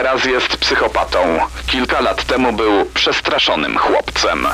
Teraz 0.00 0.24
jest 0.24 0.56
psychopatą. 0.56 1.38
Kilka 1.66 2.00
lat 2.00 2.24
temu 2.24 2.52
był 2.52 2.84
przestraszonym 2.94 3.78
chłopcem. 3.78 4.46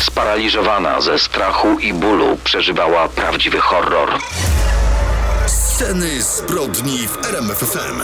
Sparaliżowana 0.00 1.00
ze 1.00 1.18
strachu 1.18 1.78
i 1.78 1.92
bólu 1.92 2.38
przeżywała 2.44 3.08
prawdziwy 3.08 3.60
horror. 3.60 4.18
Sceny 5.46 6.22
zbrodni 6.22 7.08
w 7.08 7.26
RMFFM. 7.26 8.00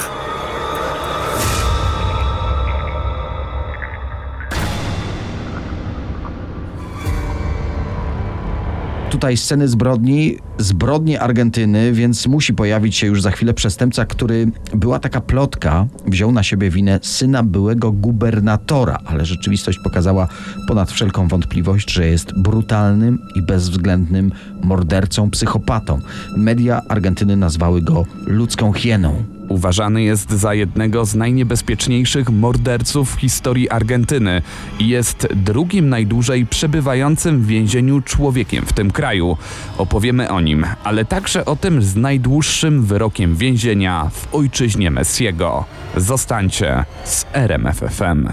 Tutaj 9.21 9.37
sceny 9.37 9.69
zbrodni, 9.69 10.37
zbrodnie 10.59 11.21
Argentyny, 11.21 11.93
więc 11.93 12.27
musi 12.27 12.55
pojawić 12.55 12.97
się 12.97 13.07
już 13.07 13.23
za 13.23 13.31
chwilę 13.31 13.55
przestępca, 13.55 14.07
który 14.07 14.51
była 14.75 14.99
taka 14.99 15.21
plotka, 15.21 15.87
wziął 16.07 16.33
na 16.33 16.43
siebie 16.43 16.71
winę 16.71 17.01
syna 17.03 17.43
byłego 17.43 17.93
gubernatora, 17.93 18.99
ale 19.07 19.25
rzeczywistość 19.27 19.79
pokazała 19.85 20.29
ponad 20.69 20.93
wszelką 20.93 21.29
wątpliwość, 21.29 21.93
że 21.93 22.07
jest 22.07 22.33
brutalnym 22.43 23.19
i 23.37 23.43
bezwzględnym 23.43 24.33
mordercą, 24.63 25.31
psychopatą. 25.31 26.01
Media 26.37 26.83
Argentyny 26.89 27.37
nazwały 27.37 27.83
go 27.83 28.07
ludzką 28.27 28.73
hieną. 28.73 29.40
Uważany 29.51 30.03
jest 30.03 30.31
za 30.31 30.55
jednego 30.55 31.05
z 31.05 31.15
najniebezpieczniejszych 31.15 32.31
morderców 32.31 33.17
w 33.17 33.21
historii 33.21 33.71
Argentyny 33.71 34.43
i 34.79 34.89
jest 34.89 35.29
drugim 35.35 35.89
najdłużej 35.89 36.47
przebywającym 36.47 37.43
w 37.43 37.47
więzieniu 37.47 38.01
człowiekiem 38.01 38.67
w 38.67 38.73
tym 38.73 38.91
kraju. 38.91 39.37
Opowiemy 39.79 40.31
o 40.31 40.41
nim, 40.41 40.67
ale 40.85 41.05
także 41.05 41.45
o 41.45 41.57
tym 41.57 41.83
z 41.83 41.97
najdłuższym 41.97 42.83
wyrokiem 42.83 43.37
więzienia 43.37 44.11
w 44.13 44.35
ojczyźnie 44.35 44.91
Messiego. 44.91 45.65
Zostańcie 45.97 46.85
z 47.05 47.27
RMFFM. 47.33 48.29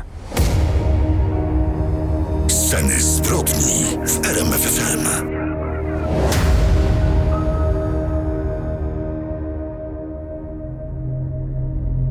Sceny 2.48 3.02
zbrodni 3.02 3.84
w 4.06 4.26
RMFFM. 4.26 5.28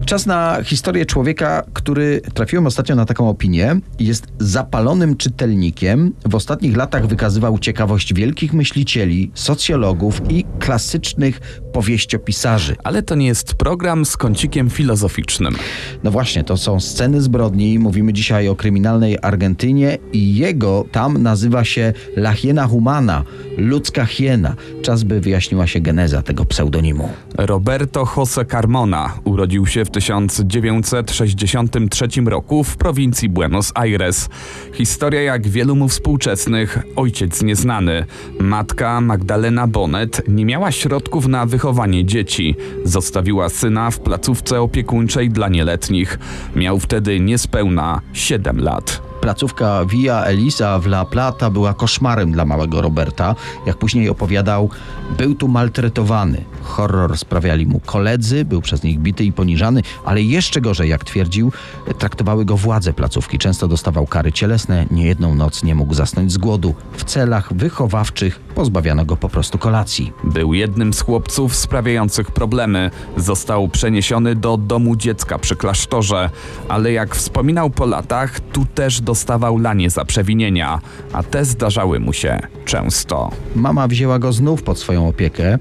Czas 0.07 0.27
na 0.27 0.59
historię 0.65 1.07
człowieka, 1.07 1.63
który 1.73 2.21
trafiłem 2.35 2.67
ostatnio 2.67 2.95
na 2.95 3.05
taką 3.05 3.29
opinię. 3.29 3.81
Jest 3.99 4.27
zapalonym 4.39 5.17
czytelnikiem. 5.17 6.13
W 6.25 6.35
ostatnich 6.35 6.77
latach 6.77 7.07
wykazywał 7.07 7.59
ciekawość 7.59 8.15
wielkich 8.15 8.53
myślicieli, 8.53 9.31
socjologów 9.35 10.21
i 10.31 10.45
klasycznych 10.59 11.61
powieściopisarzy. 11.73 12.77
Ale 12.85 13.03
to 13.03 13.15
nie 13.15 13.27
jest 13.27 13.55
program 13.55 14.05
z 14.05 14.17
kącikiem 14.17 14.71
filozoficznym. 14.71 15.57
No 16.05 16.11
właśnie, 16.11 16.45
to 16.45 16.57
są 16.57 16.81
sceny 16.81 17.21
zbrodni. 17.21 17.79
Mówimy 17.79 18.13
dzisiaj 18.13 18.49
o 18.49 18.57
kryminalnej 18.57 19.19
Argentynie 19.23 19.99
i 20.13 20.37
jego 20.37 20.85
tam 20.93 21.23
nazywa 21.23 21.65
się 21.65 21.93
La 22.17 22.33
Hiena 22.33 22.67
Humana, 22.67 23.25
ludzka 23.59 24.05
hiena. 24.05 24.55
Czas 24.83 25.03
by 25.03 25.21
wyjaśniła 25.21 25.67
się 25.67 25.81
geneza 25.81 26.23
tego 26.23 26.45
pseudonimu. 26.45 27.09
Roberto 27.39 28.05
José 28.05 28.51
Carmona 28.51 29.13
urodził 29.25 29.67
się 29.67 29.85
w 29.85 29.96
1963 29.97 32.09
roku 32.27 32.65
w 32.65 32.77
prowincji 32.77 33.29
Buenos 33.29 33.73
Aires. 33.75 34.29
Historia 34.73 35.23
jak 35.23 35.49
wielu 35.49 35.77
mu 35.77 35.89
współczesnych, 35.89 36.79
ojciec 36.97 37.43
nieznany. 37.43 38.07
Matka 38.41 39.01
Magdalena 39.01 39.67
Bonet 39.67 40.23
nie 40.29 40.45
miała 40.45 40.73
środków 40.73 41.27
na 41.27 41.47
wychowanie 41.47 42.05
dzieci. 42.05 42.55
Zostawiła 42.85 43.49
syna 43.49 43.91
w 43.91 44.01
placówce 44.01 44.61
opiekuńczej 44.61 45.31
dla 45.31 45.49
nieletnich. 45.49 46.19
Miał 46.57 46.81
wtedy 46.81 47.21
niespełna 47.21 48.01
7 48.13 48.61
lat. 48.61 49.06
Placówka 49.27 49.85
Via 49.85 50.25
Elisa 50.25 50.79
w 50.79 50.87
La 50.87 51.05
Plata 51.05 51.51
była 51.51 51.75
koszmarem 51.75 52.33
dla 52.33 52.45
małego 52.45 52.83
Roberta. 52.83 53.35
Jak 53.67 53.77
później 53.77 54.09
opowiadał, 54.09 54.71
był 55.19 55.35
tu 55.35 55.49
maltretowany. 55.49 56.45
Horror 56.63 57.19
sprawiali 57.19 57.67
mu 57.67 57.81
koledzy, 57.81 58.45
był 58.45 58.61
przez 58.61 58.83
nich 58.83 58.99
bity 58.99 59.25
i 59.25 59.33
poniżany, 59.33 59.83
ale 60.05 60.23
jeszcze 60.23 60.61
gorzej, 60.61 60.91
jak 60.91 61.05
twierdził, 61.05 61.53
traktowały 61.99 62.45
go 62.45 62.57
władze 62.57 62.93
placówki. 62.93 63.39
Często 63.39 63.69
dostawał 63.69 64.07
kary 64.07 64.33
cielesne, 64.33 64.87
niejedną 64.91 65.35
noc 65.35 65.63
nie 65.63 65.75
mógł 65.75 65.95
zasnąć 65.95 66.33
z 66.33 66.39
głodu. 66.39 66.75
W 66.93 67.05
celach 67.05 67.53
wychowawczych 67.55 68.46
pozbawiano 68.57 69.05
go 69.05 69.17
po 69.17 69.29
prostu 69.29 69.59
kolacji. 69.59 70.13
Był 70.25 70.55
jednym 70.55 70.93
z 70.93 71.01
chłopców 71.01 71.57
sprawiających 71.57 72.31
problemy. 72.31 72.91
Został 73.17 73.69
przeniesiony 73.69 74.35
do 74.35 74.57
domu 74.57 74.97
dziecka 74.97 75.39
przy 75.39 75.57
klasztorze, 75.57 76.31
ale 76.69 76.93
jak 76.93 77.15
wspominał 77.15 77.71
po 77.71 77.87
latach, 77.87 78.41
tu 78.41 78.65
też 78.75 79.01
dostawał 79.01 79.59
lanie 79.59 79.91
za 79.91 80.05
przewinienia, 80.05 80.81
a 81.13 81.23
te 81.23 81.45
zdarzały 81.45 82.01
mu 82.01 82.13
się 82.13 82.41
często. 82.65 83.31
Mama 83.55 83.89
wzięła 83.89 84.19
go 84.19 84.33
znów 84.33 84.63
pod 84.63 84.79
swoją 84.79 85.09
opiekę. 85.09 85.59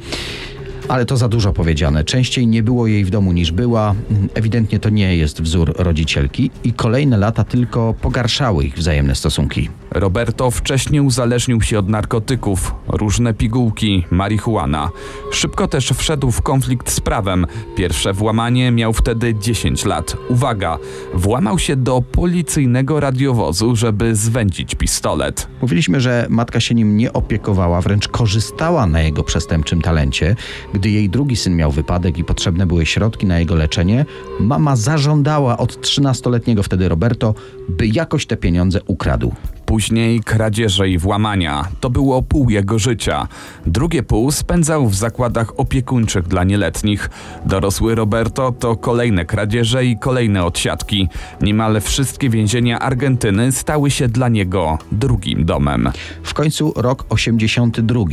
Ale 0.87 1.05
to 1.05 1.17
za 1.17 1.27
dużo 1.27 1.53
powiedziane. 1.53 2.03
Częściej 2.03 2.47
nie 2.47 2.63
było 2.63 2.87
jej 2.87 3.05
w 3.05 3.09
domu 3.09 3.31
niż 3.31 3.51
była. 3.51 3.95
Ewidentnie 4.33 4.79
to 4.79 4.89
nie 4.89 5.17
jest 5.17 5.41
wzór 5.41 5.73
rodzicielki 5.77 6.51
i 6.63 6.73
kolejne 6.73 7.17
lata 7.17 7.43
tylko 7.43 7.93
pogarszały 8.01 8.63
ich 8.63 8.75
wzajemne 8.75 9.15
stosunki. 9.15 9.69
Roberto 9.91 10.51
wcześniej 10.51 11.01
uzależnił 11.01 11.61
się 11.61 11.79
od 11.79 11.89
narkotyków, 11.89 12.75
różne 12.87 13.33
pigułki, 13.33 14.05
marihuana. 14.11 14.89
Szybko 15.31 15.67
też 15.67 15.93
wszedł 15.97 16.31
w 16.31 16.41
konflikt 16.41 16.91
z 16.91 16.99
prawem. 16.99 17.45
Pierwsze 17.75 18.13
włamanie 18.13 18.71
miał 18.71 18.93
wtedy 18.93 19.35
10 19.35 19.85
lat. 19.85 20.17
Uwaga, 20.29 20.77
włamał 21.13 21.59
się 21.59 21.75
do 21.75 22.01
policyjnego 22.01 22.99
radiowozu, 22.99 23.75
żeby 23.75 24.15
zwędzić 24.15 24.75
pistolet. 24.75 25.47
Mówiliśmy, 25.61 26.01
że 26.01 26.27
matka 26.29 26.59
się 26.59 26.75
nim 26.75 26.97
nie 26.97 27.13
opiekowała, 27.13 27.81
wręcz 27.81 28.07
korzystała 28.07 28.87
na 28.87 29.01
jego 29.01 29.23
przestępczym 29.23 29.81
talencie. 29.81 30.35
Gdy 30.75 30.89
jej 30.89 31.09
drugi 31.09 31.35
syn 31.35 31.55
miał 31.55 31.71
wypadek 31.71 32.17
i 32.17 32.23
potrzebne 32.23 32.65
były 32.65 32.85
środki 32.85 33.25
na 33.25 33.39
jego 33.39 33.55
leczenie, 33.55 34.05
mama 34.39 34.75
zażądała 34.75 35.57
od 35.57 35.81
13-letniego 35.81 36.63
wtedy 36.63 36.89
Roberto, 36.89 37.35
by 37.69 37.87
jakoś 37.87 38.25
te 38.25 38.37
pieniądze 38.37 38.79
ukradł. 38.87 39.33
Później 39.65 40.19
kradzieże 40.19 40.89
i 40.89 40.97
włamania. 40.97 41.67
To 41.79 41.89
było 41.89 42.21
pół 42.21 42.49
jego 42.49 42.79
życia. 42.79 43.27
Drugie 43.65 44.03
pół 44.03 44.31
spędzał 44.31 44.87
w 44.87 44.95
zakładach 44.95 45.59
opiekuńczych 45.59 46.27
dla 46.27 46.43
nieletnich. 46.43 47.09
Dorosły 47.45 47.95
Roberto 47.95 48.51
to 48.51 48.75
kolejne 48.75 49.25
kradzieże 49.25 49.85
i 49.85 49.97
kolejne 49.97 50.45
odsiadki. 50.45 51.07
Niemal 51.41 51.81
wszystkie 51.81 52.29
więzienia 52.29 52.79
Argentyny 52.79 53.51
stały 53.51 53.91
się 53.91 54.07
dla 54.07 54.29
niego 54.29 54.77
drugim 54.91 55.45
domem. 55.45 55.91
W 56.23 56.33
końcu 56.33 56.73
rok 56.75 57.05
82. 57.09 58.03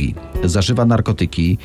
Zażywa 0.43 0.85
narkotyki 0.85 1.57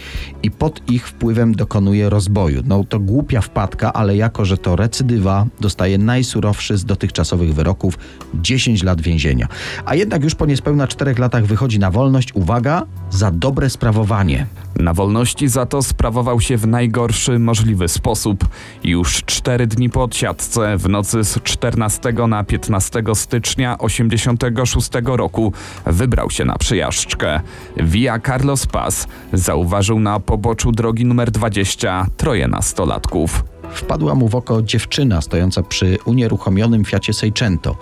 i 0.42 0.50
pod 0.50 0.90
ich 0.90 1.08
wpływem 1.08 1.54
dokonuje 1.54 2.10
rozboju. 2.10 2.62
No 2.66 2.84
to 2.84 3.00
głupia 3.00 3.40
wpadka, 3.40 3.92
ale 3.92 4.16
jako, 4.16 4.44
że 4.44 4.58
to 4.58 4.76
recydywa, 4.76 5.46
dostaje 5.60 5.98
najsurowszy 5.98 6.78
z 6.78 6.84
dotychczasowych 6.84 7.54
wyroków 7.54 7.98
10 8.34 8.82
lat 8.82 9.00
więzienia 9.00 9.48
a 9.84 9.94
jednak 9.94 10.24
już 10.24 10.34
po 10.34 10.46
niespełna 10.46 10.86
czterech 10.86 11.18
latach 11.18 11.46
wychodzi 11.46 11.78
na 11.78 11.90
wolność, 11.90 12.34
uwaga, 12.34 12.86
za 13.10 13.30
dobre 13.30 13.70
sprawowanie. 13.70 14.46
Na 14.78 14.94
wolności 14.94 15.48
za 15.48 15.66
to 15.66 15.82
sprawował 15.82 16.40
się 16.40 16.56
w 16.56 16.66
najgorszy 16.66 17.38
możliwy 17.38 17.88
sposób. 17.88 18.48
Już 18.84 19.24
cztery 19.24 19.66
dni 19.66 19.90
po 19.90 20.02
odsiadce, 20.02 20.76
w 20.76 20.88
nocy 20.88 21.24
z 21.24 21.42
14 21.42 22.12
na 22.28 22.44
15 22.44 23.02
stycznia 23.14 23.78
86 23.78 24.90
roku, 25.04 25.52
wybrał 25.86 26.30
się 26.30 26.44
na 26.44 26.58
przyjażdżkę. 26.58 27.40
Via 27.76 28.20
Carlos 28.20 28.66
Paz 28.66 29.06
zauważył 29.32 30.00
na 30.00 30.20
poboczu 30.20 30.72
drogi 30.72 31.04
numer 31.04 31.30
20 31.30 32.06
troje 32.16 32.48
nastolatków. 32.48 33.44
Wpadła 33.72 34.14
mu 34.14 34.28
w 34.28 34.34
oko 34.34 34.62
dziewczyna 34.62 35.20
stojąca 35.20 35.62
przy 35.62 35.98
unieruchomionym 36.04 36.84
Fiacie 36.84 37.12
Seicento. 37.12 37.76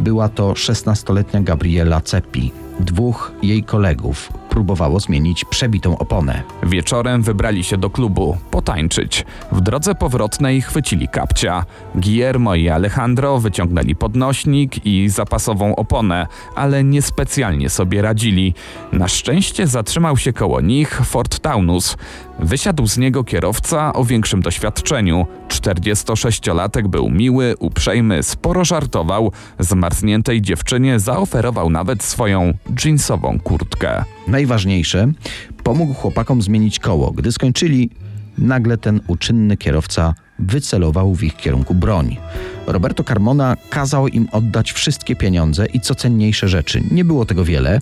Była 0.00 0.28
to 0.28 0.52
16-letnia 0.52 1.40
Gabriela 1.40 2.00
Ceppi. 2.00 2.67
Dwóch 2.80 3.32
jej 3.42 3.62
kolegów 3.62 4.32
próbowało 4.48 5.00
zmienić 5.00 5.44
przebitą 5.44 5.98
oponę. 5.98 6.42
Wieczorem 6.62 7.22
wybrali 7.22 7.64
się 7.64 7.76
do 7.76 7.90
klubu 7.90 8.36
potańczyć. 8.50 9.24
W 9.52 9.60
drodze 9.60 9.94
powrotnej 9.94 10.62
chwycili 10.62 11.08
kapcia. 11.08 11.64
Guillermo 11.94 12.54
i 12.54 12.68
Alejandro 12.68 13.38
wyciągnęli 13.38 13.94
podnośnik 13.94 14.86
i 14.86 15.08
zapasową 15.08 15.76
oponę, 15.76 16.26
ale 16.54 16.84
niespecjalnie 16.84 17.70
sobie 17.70 18.02
radzili. 18.02 18.54
Na 18.92 19.08
szczęście 19.08 19.66
zatrzymał 19.66 20.16
się 20.16 20.32
koło 20.32 20.60
nich 20.60 21.00
Ford 21.04 21.38
Taunus. 21.38 21.96
Wysiadł 22.38 22.86
z 22.86 22.98
niego 22.98 23.24
kierowca 23.24 23.92
o 23.92 24.04
większym 24.04 24.42
doświadczeniu. 24.42 25.26
46-latek 25.48 26.88
był 26.88 27.10
miły, 27.10 27.54
uprzejmy, 27.58 28.22
sporo 28.22 28.64
żartował. 28.64 29.32
Zmarzniętej 29.58 30.42
dziewczynie 30.42 31.00
zaoferował 31.00 31.70
nawet 31.70 32.02
swoją 32.02 32.54
jeansową 32.84 33.38
kurtkę. 33.40 34.04
Najważniejsze, 34.28 35.12
pomógł 35.62 35.94
chłopakom 35.94 36.42
zmienić 36.42 36.78
koło. 36.78 37.10
Gdy 37.10 37.32
skończyli, 37.32 37.90
nagle 38.38 38.78
ten 38.78 39.00
uczynny 39.06 39.56
kierowca 39.56 40.14
wycelował 40.38 41.14
w 41.14 41.22
ich 41.22 41.36
kierunku 41.36 41.74
broń. 41.74 42.16
Roberto 42.66 43.04
Carmona 43.04 43.56
kazał 43.70 44.08
im 44.08 44.28
oddać 44.32 44.72
wszystkie 44.72 45.16
pieniądze 45.16 45.66
i 45.66 45.80
co 45.80 45.94
cenniejsze 45.94 46.48
rzeczy. 46.48 46.82
Nie 46.90 47.04
było 47.04 47.24
tego 47.24 47.44
wiele. 47.44 47.80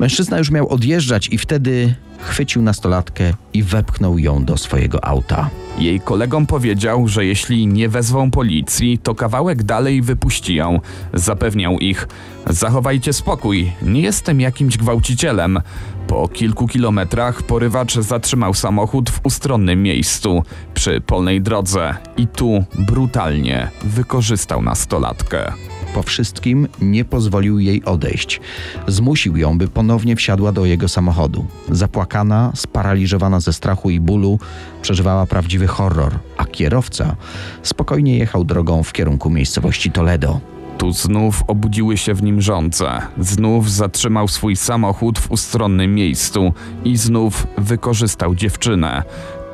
Mężczyzna 0.00 0.38
już 0.38 0.50
miał 0.50 0.68
odjeżdżać 0.68 1.28
i 1.28 1.38
wtedy 1.38 1.94
chwycił 2.24 2.62
nastolatkę 2.62 3.32
i 3.52 3.62
wepchnął 3.62 4.18
ją 4.18 4.44
do 4.44 4.56
swojego 4.56 5.04
auta. 5.04 5.50
Jej 5.78 6.00
kolegom 6.00 6.46
powiedział, 6.46 7.08
że 7.08 7.26
jeśli 7.26 7.66
nie 7.66 7.88
wezwą 7.88 8.30
policji, 8.30 8.98
to 8.98 9.14
kawałek 9.14 9.62
dalej 9.62 10.02
wypuści 10.02 10.54
ją. 10.54 10.80
Zapewniał 11.14 11.78
ich: 11.78 12.08
Zachowajcie 12.46 13.12
spokój, 13.12 13.72
nie 13.82 14.00
jestem 14.00 14.40
jakimś 14.40 14.76
gwałcicielem. 14.76 15.60
Po 16.06 16.28
kilku 16.28 16.66
kilometrach 16.66 17.42
porywacz 17.42 17.94
zatrzymał 17.94 18.54
samochód 18.54 19.10
w 19.10 19.20
ustronnym 19.26 19.82
miejscu, 19.82 20.42
przy 20.84 21.00
polnej 21.00 21.40
drodze, 21.40 21.94
i 22.16 22.26
tu 22.26 22.64
brutalnie 22.74 23.70
wykorzystał 23.84 24.62
nastolatkę. 24.62 25.52
Po 25.94 26.02
wszystkim 26.02 26.68
nie 26.80 27.04
pozwolił 27.04 27.58
jej 27.58 27.84
odejść. 27.84 28.40
Zmusił 28.86 29.36
ją, 29.36 29.58
by 29.58 29.68
ponownie 29.68 30.16
wsiadła 30.16 30.52
do 30.52 30.64
jego 30.64 30.88
samochodu. 30.88 31.46
Zapłakana, 31.70 32.52
sparaliżowana 32.54 33.40
ze 33.40 33.52
strachu 33.52 33.90
i 33.90 34.00
bólu, 34.00 34.38
przeżywała 34.82 35.26
prawdziwy 35.26 35.66
horror, 35.66 36.18
a 36.36 36.44
kierowca 36.44 37.16
spokojnie 37.62 38.18
jechał 38.18 38.44
drogą 38.44 38.82
w 38.82 38.92
kierunku 38.92 39.30
miejscowości 39.30 39.90
Toledo. 39.90 40.40
Tu 40.78 40.92
znów 40.92 41.44
obudziły 41.46 41.96
się 41.96 42.14
w 42.14 42.22
nim 42.22 42.40
żądze. 42.40 43.02
Znów 43.18 43.70
zatrzymał 43.70 44.28
swój 44.28 44.56
samochód 44.56 45.18
w 45.18 45.30
ustronnym 45.30 45.94
miejscu 45.94 46.52
i 46.84 46.96
znów 46.96 47.46
wykorzystał 47.58 48.34
dziewczynę. 48.34 49.02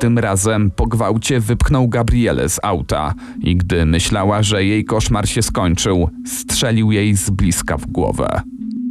Tym 0.01 0.19
razem 0.19 0.71
po 0.71 0.87
gwałcie 0.87 1.39
wypchnął 1.39 1.87
Gabrielę 1.87 2.49
z 2.49 2.59
auta 2.63 3.13
i 3.39 3.55
gdy 3.55 3.85
myślała, 3.85 4.43
że 4.43 4.65
jej 4.65 4.85
koszmar 4.85 5.29
się 5.29 5.41
skończył, 5.41 6.09
strzelił 6.25 6.91
jej 6.91 7.15
z 7.15 7.29
bliska 7.29 7.77
w 7.77 7.87
głowę. 7.87 8.41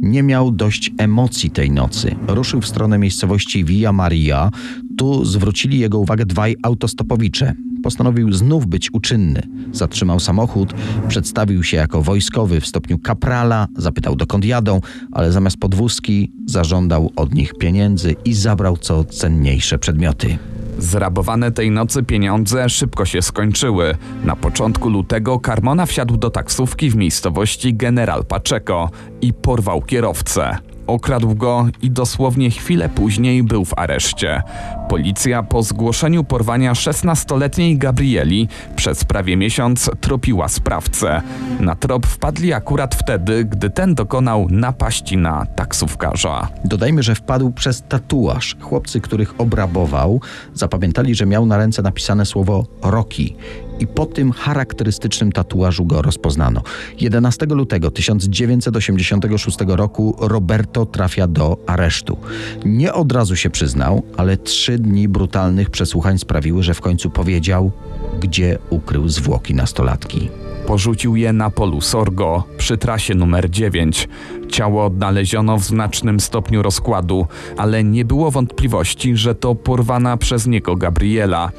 Nie 0.01 0.23
miał 0.23 0.51
dość 0.51 0.91
emocji 0.97 1.49
tej 1.49 1.71
nocy. 1.71 2.15
Ruszył 2.27 2.61
w 2.61 2.67
stronę 2.67 2.97
miejscowości 2.97 3.65
Villa 3.65 3.93
Maria. 3.93 4.51
Tu 4.97 5.25
zwrócili 5.25 5.79
jego 5.79 5.99
uwagę 5.99 6.25
dwaj 6.25 6.55
autostopowicze. 6.63 7.53
Postanowił 7.83 8.33
znów 8.33 8.67
być 8.67 8.93
uczynny. 8.93 9.41
Zatrzymał 9.71 10.19
samochód, 10.19 10.73
przedstawił 11.07 11.63
się 11.63 11.77
jako 11.77 12.01
wojskowy 12.01 12.61
w 12.61 12.67
stopniu 12.67 12.99
kaprala, 12.99 13.67
zapytał 13.77 14.15
dokąd 14.15 14.45
jadą, 14.45 14.81
ale 15.11 15.31
zamiast 15.31 15.57
podwózki 15.57 16.31
zażądał 16.45 17.11
od 17.15 17.33
nich 17.33 17.53
pieniędzy 17.53 18.15
i 18.25 18.33
zabrał 18.33 18.77
co 18.77 19.03
cenniejsze 19.03 19.79
przedmioty. 19.79 20.37
Zrabowane 20.81 21.51
tej 21.51 21.71
nocy 21.71 22.03
pieniądze 22.03 22.69
szybko 22.69 23.05
się 23.05 23.21
skończyły. 23.21 23.95
Na 24.23 24.35
początku 24.35 24.89
lutego 24.89 25.39
Carmona 25.45 25.85
wsiadł 25.85 26.17
do 26.17 26.29
taksówki 26.29 26.89
w 26.89 26.95
miejscowości 26.95 27.73
General 27.73 28.25
Pacheco 28.25 28.89
i 29.21 29.33
porwał 29.33 29.81
kierowcę. 29.81 30.70
Okradł 30.91 31.35
go 31.35 31.67
i 31.81 31.91
dosłownie 31.91 32.49
chwilę 32.51 32.89
później 32.89 33.43
był 33.43 33.65
w 33.65 33.77
areszcie. 33.77 34.41
Policja 34.89 35.43
po 35.43 35.63
zgłoszeniu 35.63 36.23
porwania 36.23 36.73
16-letniej 36.73 37.77
Gabrieli 37.77 38.47
przez 38.75 39.03
prawie 39.03 39.37
miesiąc 39.37 39.89
tropiła 40.01 40.47
sprawcę. 40.47 41.21
Na 41.59 41.75
trop 41.75 42.05
wpadli 42.05 42.53
akurat 42.53 42.95
wtedy, 42.95 43.45
gdy 43.45 43.69
ten 43.69 43.95
dokonał 43.95 44.47
napaści 44.49 45.17
na 45.17 45.45
taksówkarza. 45.45 46.47
Dodajmy, 46.65 47.03
że 47.03 47.15
wpadł 47.15 47.51
przez 47.51 47.83
tatuaż. 47.89 48.55
Chłopcy, 48.61 49.01
których 49.01 49.33
obrabował, 49.37 50.21
zapamiętali, 50.53 51.15
że 51.15 51.25
miał 51.25 51.45
na 51.45 51.57
ręce 51.57 51.81
napisane 51.81 52.25
słowo 52.25 52.65
Rocky 52.81 53.35
i 53.81 53.87
po 53.87 54.05
tym 54.05 54.31
charakterystycznym 54.31 55.31
tatuażu 55.31 55.85
go 55.85 56.01
rozpoznano. 56.01 56.61
11 56.99 57.45
lutego 57.45 57.91
1986 57.91 59.57
roku 59.67 60.15
Roberto 60.19 60.85
trafia 60.85 61.27
do 61.27 61.57
aresztu. 61.67 62.17
Nie 62.65 62.93
od 62.93 63.11
razu 63.11 63.35
się 63.35 63.49
przyznał, 63.49 64.03
ale 64.17 64.37
trzy 64.37 64.77
dni 64.77 65.07
brutalnych 65.07 65.69
przesłuchań 65.69 66.17
sprawiły, 66.17 66.63
że 66.63 66.73
w 66.73 66.81
końcu 66.81 67.09
powiedział, 67.09 67.71
gdzie 68.19 68.57
ukrył 68.69 69.09
zwłoki 69.09 69.55
nastolatki. 69.55 70.29
Porzucił 70.67 71.15
je 71.15 71.33
na 71.33 71.49
polu 71.49 71.81
Sorgo 71.81 72.43
przy 72.57 72.77
trasie 72.77 73.15
numer 73.15 73.49
9. 73.49 74.09
Ciało 74.49 74.85
odnaleziono 74.85 75.57
w 75.57 75.63
znacznym 75.63 76.19
stopniu 76.19 76.61
rozkładu, 76.61 77.27
ale 77.57 77.83
nie 77.83 78.05
było 78.05 78.31
wątpliwości, 78.31 79.17
że 79.17 79.35
to 79.35 79.55
porwana 79.55 80.17
przez 80.17 80.47
niego 80.47 80.75
Gabriela. 80.75 81.51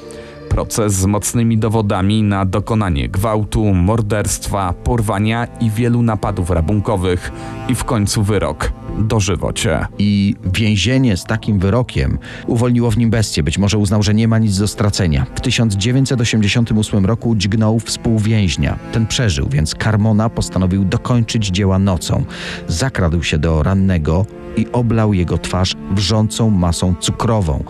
Proces 0.53 0.95
z 0.95 1.07
mocnymi 1.07 1.59
dowodami 1.59 2.23
na 2.23 2.45
dokonanie 2.45 3.09
gwałtu, 3.09 3.75
morderstwa, 3.75 4.73
porwania 4.73 5.47
i 5.61 5.71
wielu 5.71 6.03
napadów 6.03 6.51
rabunkowych 6.51 7.33
i 7.69 7.75
w 7.75 7.85
końcu 7.85 8.23
wyrok 8.23 8.73
dożywocie. 8.99 9.87
I 9.99 10.35
więzienie 10.55 11.17
z 11.17 11.25
takim 11.25 11.59
wyrokiem 11.59 12.19
uwolniło 12.47 12.91
w 12.91 12.99
nim 12.99 13.11
bestię. 13.11 13.43
Być 13.43 13.59
może 13.59 13.79
uznał, 13.79 14.03
że 14.03 14.15
nie 14.15 14.29
ma 14.29 14.39
nic 14.39 14.59
do 14.59 14.69
stracenia. 14.69 15.27
W 15.35 15.41
1988 15.41 17.07
roku 17.07 17.37
dźgnął 17.37 17.79
współwięźnia. 17.79 18.79
Ten 18.93 19.07
przeżył, 19.07 19.49
więc 19.49 19.75
Carmona 19.75 20.29
postanowił 20.29 20.85
dokończyć 20.85 21.47
dzieła 21.47 21.79
nocą. 21.79 22.25
Zakradł 22.69 23.23
się 23.23 23.39
do 23.39 23.63
rannego 23.63 24.27
i 24.57 24.67
oblał 24.73 25.15
jego 25.15 25.39
twarz 25.39 25.75
wrzącą 25.91 26.51
masą 26.51 26.95
cukrową. 27.01 27.65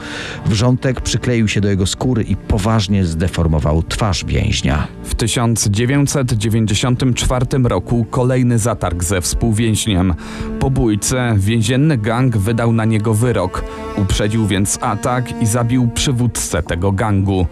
Wrzątek 0.46 1.00
przykleił 1.00 1.49
się 1.49 1.61
do 1.61 1.69
jego 1.69 1.87
skóry 1.87 2.23
i 2.23 2.37
poważnie 2.37 3.05
zdeformował 3.05 3.82
twarz 3.82 4.25
więźnia. 4.25 4.87
W 5.05 5.14
1994 5.14 7.46
roku 7.64 8.06
kolejny 8.11 8.58
zatarg 8.58 9.05
ze 9.05 9.20
współwięźniem. 9.20 10.14
Po 10.61 10.70
bójce 10.70 11.34
więzienny 11.37 11.99
gang 11.99 12.37
wydał 12.37 12.73
na 12.73 12.84
niego 12.84 13.14
wyrok. 13.14 13.64
Uprzedził 13.96 14.46
więc 14.46 14.79
atak 14.81 15.43
i 15.43 15.46
zabił 15.46 15.88
przywódcę 15.94 16.62
tego 16.62 16.93
gangu. 16.93 17.46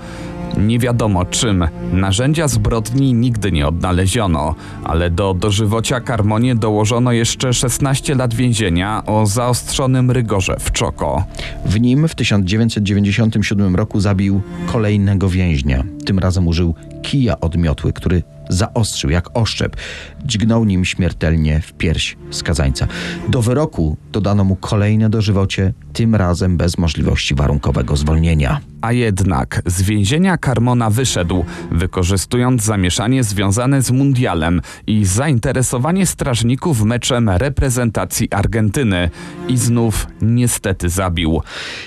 Nie 0.58 0.78
wiadomo 0.78 1.24
czym. 1.24 1.64
Narzędzia 1.92 2.48
zbrodni 2.48 3.14
nigdy 3.14 3.52
nie 3.52 3.66
odnaleziono, 3.66 4.54
ale 4.84 5.10
do 5.10 5.34
dożywocia 5.34 6.00
Karmonie 6.00 6.54
dołożono 6.54 7.12
jeszcze 7.12 7.52
16 7.52 8.14
lat 8.14 8.34
więzienia 8.34 9.02
o 9.06 9.26
zaostrzonym 9.26 10.10
rygorze 10.10 10.56
w 10.60 10.72
czoko. 10.72 11.24
W 11.64 11.80
nim 11.80 12.08
w 12.08 12.14
1997 12.14 13.76
roku 13.76 14.00
zabił 14.00 14.42
kolejnego 14.66 15.28
więźnia. 15.28 15.84
Tym 16.06 16.18
razem 16.18 16.48
użył 16.48 16.74
kija 17.02 17.40
od 17.40 17.56
miotły, 17.56 17.92
który 17.92 18.22
zaostrzył 18.50 19.10
jak 19.10 19.38
oszczep. 19.38 19.76
Dźgnął 20.24 20.64
nim 20.64 20.84
śmiertelnie 20.84 21.60
w 21.60 21.72
pierś 21.72 22.16
skazańca. 22.30 22.86
Do 23.28 23.42
wyroku 23.42 23.96
dodano 24.12 24.44
mu 24.44 24.56
kolejne 24.56 25.10
dożywocie, 25.10 25.72
tym 25.92 26.14
razem 26.14 26.56
bez 26.56 26.78
możliwości 26.78 27.34
warunkowego 27.34 27.96
zwolnienia. 27.96 28.60
A 28.80 28.92
jednak 28.92 29.62
z 29.66 29.82
więzienia 29.82 30.38
Carmona 30.44 30.90
wyszedł, 30.90 31.44
wykorzystując 31.70 32.62
zamieszanie 32.62 33.24
związane 33.24 33.82
z 33.82 33.90
mundialem 33.90 34.60
i 34.86 35.04
zainteresowanie 35.04 36.06
strażników 36.06 36.82
meczem 36.82 37.30
reprezentacji 37.30 38.32
Argentyny 38.32 39.10
i 39.48 39.56
znów 39.56 40.06
niestety 40.22 40.88
zabił. 40.88 41.40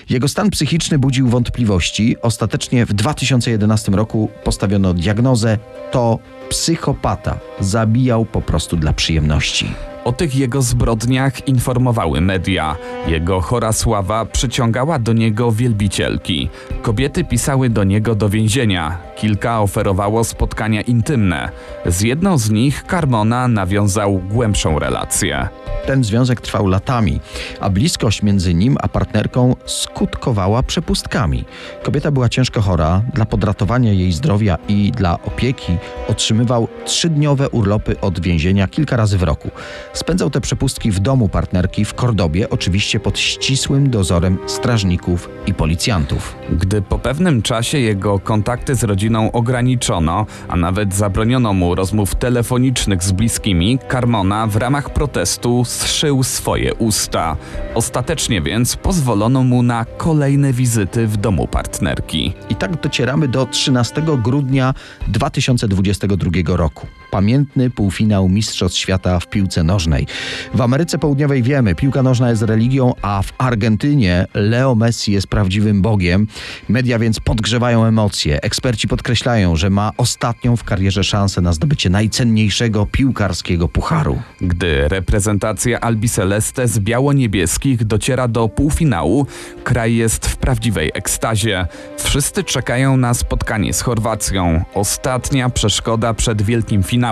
Jego 0.10 0.28
stan 0.28 0.50
psychiczny 0.50 1.00
budził 1.00 1.28
wątpliwości. 1.28 2.16
Ostatecznie 2.22 2.86
w 2.86 2.94
2011 2.94 3.92
roku 3.92 4.30
postawiono 4.44 4.94
diagnozę: 4.94 5.58
to 5.92 6.20
psychopata. 6.54 7.40
Zabijał 7.60 8.26
po 8.26 8.42
prostu 8.42 8.78
dla 8.78 8.94
przyjemności. 8.94 9.74
O 10.06 10.12
tych 10.12 10.36
jego 10.36 10.62
zbrodniach 10.62 11.48
informowały 11.48 12.22
media. 12.22 12.76
Jego 13.08 13.42
chora 13.42 13.72
sława 13.72 14.26
przyciągała 14.26 15.00
do 15.00 15.14
niego 15.14 15.52
wielbicielki. 15.52 16.50
Kobiety 16.82 17.24
pisały 17.24 17.70
do 17.70 17.84
niego 17.84 18.16
do 18.16 18.30
więzienia. 18.30 18.98
Kilka 19.16 19.62
oferowało 19.62 20.24
spotkania 20.24 20.82
intymne. 20.82 21.50
Z 21.86 22.02
jedną 22.02 22.38
z 22.38 22.50
nich 22.50 22.84
Carmona 22.90 23.48
nawiązał 23.48 24.22
głębszą 24.30 24.80
relację. 24.80 25.48
Ten 25.86 26.04
związek 26.04 26.42
trwał 26.42 26.68
latami, 26.68 27.20
a 27.60 27.70
bliskość 27.70 28.24
między 28.24 28.54
nim 28.54 28.78
a 28.82 28.88
partnerką 28.88 29.56
skutkowała 29.66 30.64
przepustkami. 30.64 31.46
Kobieta 31.84 32.12
była 32.12 32.30
ciężko 32.30 32.62
chora, 32.62 33.02
dla 33.14 33.26
podratowania 33.26 33.94
jej 33.94 34.12
zdrowia 34.12 34.58
i 34.68 34.92
dla 34.92 35.20
opieki 35.24 35.78
otrzymywał 36.08 36.68
trzydniowe 36.86 37.50
urlopy 37.50 38.00
od 38.02 38.20
więzienia 38.20 38.68
kilka 38.68 38.98
razy 38.98 39.18
w 39.18 39.24
roku. 39.24 39.52
Spędzał 39.94 40.30
te 40.30 40.42
przepustki 40.42 40.92
w 40.92 41.00
domu 41.00 41.30
partnerki 41.30 41.86
w 41.86 41.94
Kordobie, 41.94 42.50
oczywiście 42.50 43.00
pod 43.00 43.20
ścisłym 43.20 43.90
dozorem 43.90 44.38
strażników 44.48 45.30
i 45.48 45.54
policjantów. 45.54 46.36
Gdy 46.52 46.82
po 46.82 47.00
pewnym 47.00 47.42
czasie 47.42 47.80
jego 47.80 48.20
kontakty 48.20 48.76
z 48.76 48.84
rodziną 48.84 49.32
ograniczono, 49.32 50.26
a 50.48 50.56
nawet 50.56 50.94
zabroniono 50.94 51.54
mu 51.54 51.76
rozmów 51.76 52.16
telefonicznych 52.16 53.04
z 53.04 53.12
bliskimi, 53.12 53.80
Carmona 53.92 54.48
w 54.48 54.56
ramach 54.56 54.90
protestu 54.90 55.66
zszył 55.66 56.24
swoje 56.24 56.74
usta. 56.74 57.38
Ostatecznie 57.76 58.42
więc 58.42 58.76
pozwolono 58.76 59.44
mu 59.44 59.64
na 59.64 59.86
kolejne 59.86 60.54
wizyty 60.54 61.08
w 61.08 61.18
domu 61.18 61.48
partnerki. 61.48 62.34
I 62.50 62.56
tak 62.56 62.82
docieramy 62.82 63.28
do 63.28 63.46
13 63.46 64.02
grudnia 64.24 64.74
2022 65.08 66.32
roku. 66.58 66.88
Pamiętny 67.14 67.70
półfinał 67.70 68.30
Mistrzostw 68.30 68.78
Świata 68.78 69.20
w 69.20 69.28
piłce 69.28 69.64
nożnej. 69.64 70.08
W 70.54 70.62
Ameryce 70.62 71.00
Południowej 71.00 71.44
wiemy, 71.44 71.76
piłka 71.76 72.04
nożna 72.04 72.30
jest 72.30 72.42
religią, 72.42 72.94
a 73.02 73.22
w 73.22 73.34
Argentynie 73.38 74.26
Leo 74.34 74.76
Messi 74.76 75.12
jest 75.12 75.28
prawdziwym 75.28 75.82
bogiem. 75.82 76.28
Media 76.70 77.00
więc 77.00 77.20
podgrzewają 77.20 77.86
emocje. 77.86 78.42
Eksperci 78.42 78.88
podkreślają, 78.88 79.56
że 79.56 79.70
ma 79.70 79.92
ostatnią 79.98 80.56
w 80.56 80.64
karierze 80.64 81.04
szansę 81.04 81.42
na 81.42 81.54
zdobycie 81.54 81.90
najcenniejszego 81.90 82.86
piłkarskiego 82.86 83.68
pucharu. 83.68 84.22
Gdy 84.42 84.88
reprezentacja 84.88 85.80
Albiceleste 85.80 86.68
z 86.68 86.80
biało-niebieskich 86.80 87.84
dociera 87.84 88.28
do 88.28 88.50
półfinału, 88.50 89.28
kraj 89.64 89.96
jest 89.96 90.28
w 90.28 90.38
prawdziwej 90.38 90.92
ekstazie. 90.94 91.68
Wszyscy 91.98 92.44
czekają 92.44 92.98
na 92.98 93.14
spotkanie 93.14 93.74
z 93.74 93.82
Chorwacją. 93.82 94.64
Ostatnia 94.74 95.50
przeszkoda 95.50 96.14
przed 96.14 96.42
wielkim 96.42 96.84
finałem. 96.84 97.03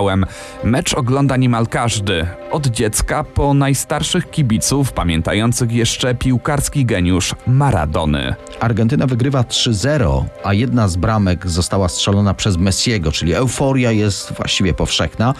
Mecz 0.63 0.93
ogląda 0.93 1.37
niemal 1.37 1.67
każdy, 1.67 2.27
od 2.51 2.67
dziecka 2.67 3.23
po 3.23 3.53
najstarszych 3.53 4.31
kibiców 4.31 4.93
pamiętających 4.93 5.71
jeszcze 5.71 6.15
piłkarski 6.15 6.85
geniusz 6.85 7.35
Maradony. 7.47 8.35
Argentyna 8.59 9.07
wygrywa 9.07 9.41
3-0, 9.41 10.23
a 10.43 10.53
jedna 10.53 10.87
z 10.87 10.95
bramek 10.95 11.47
została 11.47 11.89
strzelona 11.89 12.33
przez 12.33 12.57
Messiego, 12.57 13.11
czyli 13.11 13.33
euforia 13.33 13.91
jest 13.91 14.33
właściwie 14.33 14.73
powszechna. 14.73 15.33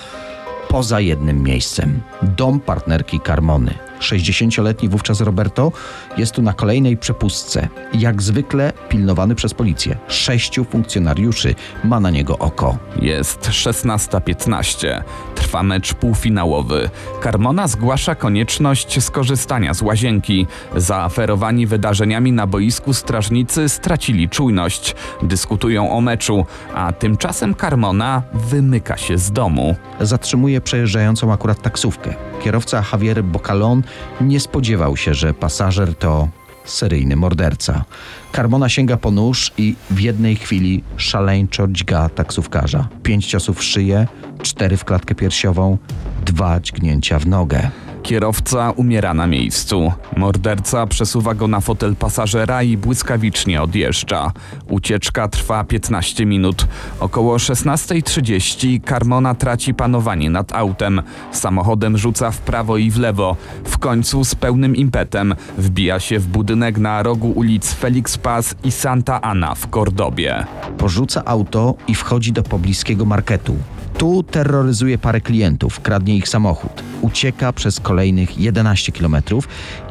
Poza 0.68 1.00
jednym 1.00 1.44
miejscem 1.44 2.02
dom 2.22 2.60
partnerki 2.60 3.20
Carmony. 3.28 3.91
60-letni 4.02 4.90
wówczas 4.90 5.22
Roberto 5.22 5.72
jest 6.18 6.32
tu 6.32 6.42
na 6.42 6.54
kolejnej 6.54 6.98
przepustce. 6.98 7.68
Jak 7.94 8.22
zwykle 8.22 8.74
pilnowany 8.90 9.36
przez 9.36 9.54
policję. 9.54 9.98
Sześciu 10.08 10.64
funkcjonariuszy 10.64 11.56
ma 11.84 12.00
na 12.00 12.10
niego 12.10 12.38
oko. 12.38 12.78
Jest 13.02 13.50
16.15. 13.50 15.04
Trwa 15.36 15.64
mecz 15.64 15.94
półfinałowy. 15.94 16.90
Carmona 17.24 17.68
zgłasza 17.68 18.16
konieczność 18.16 19.04
skorzystania 19.04 19.74
z 19.74 19.82
łazienki. 19.82 20.48
Zaaferowani 20.76 21.68
wydarzeniami 21.68 22.32
na 22.32 22.48
boisku 22.48 22.94
strażnicy 22.94 23.70
stracili 23.70 24.30
czujność. 24.30 24.96
Dyskutują 25.24 25.92
o 25.92 26.02
meczu, 26.02 26.46
a 26.76 26.94
tymczasem 26.94 27.56
Carmona 27.56 28.24
wymyka 28.34 28.98
się 28.98 29.18
z 29.18 29.32
domu. 29.32 29.76
Zatrzymuje 30.00 30.62
przejeżdżającą 30.62 31.34
akurat 31.34 31.62
taksówkę. 31.62 32.31
Kierowca 32.44 32.84
Javier 32.92 33.24
Bocalon 33.24 33.84
nie 34.22 34.40
spodziewał 34.40 34.98
się, 34.98 35.14
że 35.14 35.34
pasażer 35.34 35.96
to 35.96 36.28
seryjny 36.66 37.16
morderca. 37.16 37.86
Carmona 38.36 38.70
sięga 38.70 38.98
po 38.98 39.12
nóż 39.12 39.52
i 39.58 39.76
w 39.90 40.00
jednej 40.00 40.36
chwili 40.36 40.84
szaleńczo 40.98 41.68
dźga 41.68 42.10
taksówkarza. 42.10 42.88
Pięć 43.04 43.28
ciosów 43.28 43.60
w 43.60 43.64
szyję, 43.64 44.08
cztery 44.42 44.78
w 44.78 44.86
klatkę 44.86 45.16
piersiową, 45.16 45.78
dwa 46.26 46.60
dźgnięcia 46.60 47.20
w 47.20 47.28
nogę. 47.28 47.70
Kierowca 48.04 48.72
umiera 48.72 49.14
na 49.14 49.28
miejscu. 49.28 49.92
Morderca 50.18 50.88
przesuwa 50.88 51.34
go 51.34 51.48
na 51.48 51.60
fotel 51.60 51.96
pasażera 51.96 52.64
i 52.64 52.78
błyskawicznie 52.78 53.62
odjeżdża. 53.62 54.32
Ucieczka 54.70 55.28
trwa 55.28 55.64
15 55.64 56.26
minut. 56.26 56.68
Około 57.00 57.38
16.30 57.38 58.80
Carmona 58.90 59.36
traci 59.36 59.74
panowanie 59.74 60.30
nad 60.30 60.56
autem. 60.56 61.02
Samochodem 61.32 61.98
rzuca 61.98 62.32
w 62.32 62.38
prawo 62.38 62.78
i 62.78 62.92
w 62.92 62.98
lewo. 62.98 63.36
W 63.64 63.78
końcu 63.78 64.24
z 64.24 64.36
pełnym 64.36 64.76
impetem 64.76 65.36
wbija 65.58 66.00
się 66.00 66.20
w 66.20 66.28
budynek 66.28 66.78
na 66.78 67.04
rogu 67.04 67.32
ulic 67.32 67.74
Felix 67.74 68.18
Paz 68.18 68.56
i 68.64 68.72
Santa 68.72 69.22
Ana 69.22 69.56
w 69.56 69.70
Kordobie. 69.70 70.46
Porzuca 70.78 71.26
auto 71.26 71.76
i 71.88 71.96
wchodzi 71.96 72.32
do 72.32 72.44
pobliskiego 72.44 73.06
marketu. 73.06 73.56
Tu 74.02 74.24
terroryzuje 74.24 74.98
parę 74.98 75.22
klientów, 75.22 75.80
kradnie 75.80 76.16
ich 76.16 76.30
samochód, 76.30 76.84
ucieka 77.02 77.54
przez 77.54 77.80
kolejnych 77.80 78.38
11 78.38 78.92
kilometrów 78.92 79.48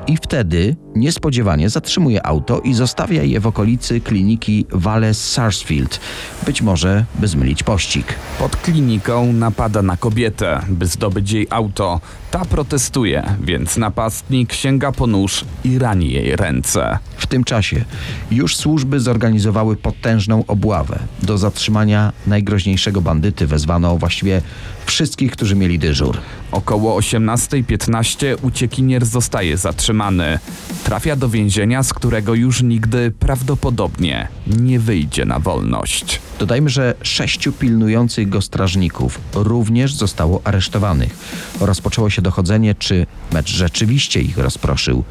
i 0.06 0.16
wtedy 0.16 0.76
niespodziewanie 0.94 1.68
zatrzymuje 1.68 2.26
auto 2.26 2.60
i 2.60 2.74
zostawia 2.74 3.22
je 3.22 3.40
w 3.40 3.46
okolicy 3.46 4.00
kliniki 4.00 4.66
Valles 4.72 5.30
Sarsfield, 5.30 6.00
być 6.46 6.62
może 6.62 7.04
by 7.14 7.28
zmylić 7.28 7.62
pościg. 7.62 8.14
Pod 8.38 8.56
kliniką 8.56 9.32
napada 9.32 9.82
na 9.82 9.96
kobietę, 9.96 10.60
by 10.68 10.86
zdobyć 10.86 11.32
jej 11.32 11.46
auto. 11.50 12.00
Ta 12.30 12.44
protestuje, 12.44 13.22
więc 13.42 13.76
napastnik 13.76 14.52
sięga 14.52 14.92
po 14.92 15.06
nóż 15.06 15.44
i 15.64 15.78
rani 15.78 16.12
jej 16.12 16.36
ręce. 16.36 16.98
W 17.16 17.26
tym 17.26 17.44
czasie 17.44 17.84
już 18.30 18.56
służby 18.56 19.00
zorganizowały 19.00 19.76
potężną 19.76 20.44
obławę. 20.46 20.98
Do 21.22 21.38
zatrzymania 21.38 22.12
najgroźniejszego 22.26 23.00
bandyty 23.00 23.46
wezwano 23.46 23.96
właściwie 23.96 24.42
wszystkich, 24.86 25.32
którzy 25.32 25.56
mieli 25.56 25.78
dyżur. 25.78 26.18
Około 26.52 27.00
18.15 27.00 28.36
uciekinier 28.42 29.06
zostaje 29.06 29.56
zatrzymany. 29.56 30.38
Trafia 30.84 31.16
do 31.16 31.28
więzienia, 31.28 31.82
z 31.82 31.94
którego 31.94 32.34
już 32.34 32.62
nigdy 32.62 33.12
prawdopodobnie 33.18 34.28
nie 34.46 34.80
wyjdzie 34.80 35.24
na 35.24 35.38
wolność. 35.38 36.20
Dodajmy, 36.38 36.70
że 36.70 36.94
sześciu 37.02 37.52
pilnujących 37.52 38.28
go 38.28 38.42
strażników 38.42 39.20
również 39.34 39.94
zostało 39.94 40.40
aresztowanych. 40.44 41.18
Rozpoczęło 41.60 42.10
się 42.10 42.22
dochodzenie, 42.22 42.74
czy 42.74 43.06
mecz 43.32 43.50
rzeczywiście 43.50 44.20
ich 44.20 44.38
rozproszył, 44.38 45.04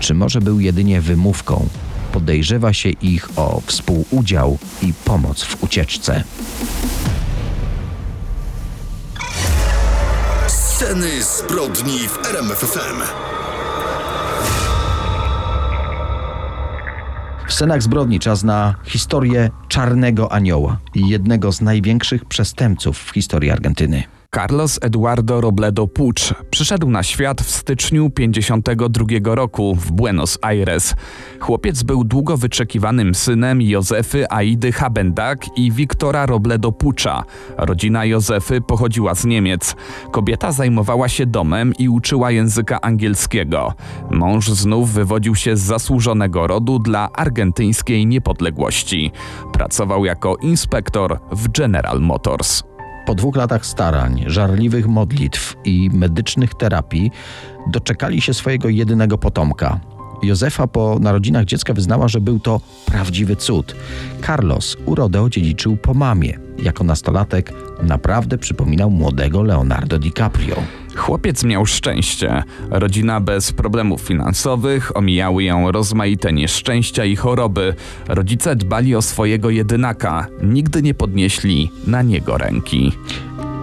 czy 0.00 0.14
może 0.14 0.40
był 0.40 0.60
jedynie 0.60 1.00
wymówką. 1.00 1.68
Podejrzewa 2.12 2.72
się 2.72 2.88
ich 2.88 3.28
o 3.36 3.62
współudział 3.66 4.58
i 4.82 4.92
pomoc 5.04 5.42
w 5.42 5.62
ucieczce. 5.62 6.24
Sceny 10.84 11.22
zbrodni 11.22 11.98
w 12.08 12.26
RMFFM. 12.26 13.00
W 17.48 17.52
scenach 17.52 17.82
zbrodni 17.82 18.20
czas 18.20 18.42
na 18.42 18.74
historię 18.84 19.50
Czarnego 19.68 20.32
Anioła, 20.32 20.78
jednego 20.94 21.52
z 21.52 21.60
największych 21.60 22.24
przestępców 22.24 22.98
w 22.98 23.10
historii 23.10 23.50
Argentyny. 23.50 24.02
Carlos 24.34 24.78
Eduardo 24.82 25.40
Robledo 25.40 25.86
Pucz 25.86 26.34
przyszedł 26.50 26.90
na 26.90 27.02
świat 27.02 27.42
w 27.42 27.50
styczniu 27.50 28.10
52 28.10 29.06
roku 29.24 29.74
w 29.74 29.92
Buenos 29.92 30.38
Aires. 30.42 30.94
Chłopiec 31.40 31.82
był 31.82 32.04
długo 32.04 32.36
wyczekiwanym 32.36 33.14
synem 33.14 33.62
Józefy 33.62 34.30
Aidy 34.30 34.72
Habendak 34.72 35.44
i 35.56 35.72
Wiktora 35.72 36.26
Robledo 36.26 36.72
Pucza. 36.72 37.24
Rodzina 37.56 38.04
Józefy 38.04 38.60
pochodziła 38.60 39.14
z 39.14 39.24
Niemiec. 39.24 39.76
Kobieta 40.12 40.52
zajmowała 40.52 41.08
się 41.08 41.26
domem 41.26 41.72
i 41.78 41.88
uczyła 41.88 42.30
języka 42.30 42.80
angielskiego. 42.80 43.72
Mąż 44.10 44.50
znów 44.50 44.90
wywodził 44.90 45.34
się 45.34 45.56
z 45.56 45.60
zasłużonego 45.60 46.46
rodu 46.46 46.78
dla 46.78 47.08
argentyńskiej 47.12 48.06
niepodległości. 48.06 49.12
Pracował 49.52 50.04
jako 50.04 50.36
inspektor 50.36 51.18
w 51.32 51.48
General 51.48 52.00
Motors. 52.00 52.73
Po 53.06 53.14
dwóch 53.14 53.36
latach 53.36 53.66
starań, 53.66 54.24
żarliwych 54.26 54.86
modlitw 54.86 55.56
i 55.64 55.90
medycznych 55.92 56.54
terapii 56.54 57.10
doczekali 57.66 58.20
się 58.20 58.34
swojego 58.34 58.68
jedynego 58.68 59.18
potomka. 59.18 59.80
Józefa 60.22 60.66
po 60.66 60.98
narodzinach 61.00 61.44
dziecka 61.44 61.74
wyznała, 61.74 62.08
że 62.08 62.20
był 62.20 62.40
to 62.40 62.60
prawdziwy 62.86 63.36
cud. 63.36 63.76
Carlos 64.26 64.76
urodę 64.86 65.22
odziedziczył 65.22 65.76
po 65.76 65.94
mamie. 65.94 66.38
Jako 66.62 66.84
nastolatek 66.84 67.52
naprawdę 67.82 68.38
przypominał 68.38 68.90
młodego 68.90 69.42
Leonardo 69.42 69.98
DiCaprio. 69.98 70.83
Chłopiec 70.96 71.44
miał 71.44 71.66
szczęście. 71.66 72.42
Rodzina 72.70 73.20
bez 73.20 73.52
problemów 73.52 74.00
finansowych, 74.00 74.96
omijały 74.96 75.44
ją 75.44 75.72
rozmaite 75.72 76.32
nieszczęścia 76.32 77.04
i 77.04 77.16
choroby. 77.16 77.74
Rodzice 78.08 78.56
dbali 78.56 78.96
o 78.96 79.02
swojego 79.02 79.50
jedynaka, 79.50 80.26
nigdy 80.42 80.82
nie 80.82 80.94
podnieśli 80.94 81.70
na 81.86 82.02
niego 82.02 82.38
ręki. 82.38 82.92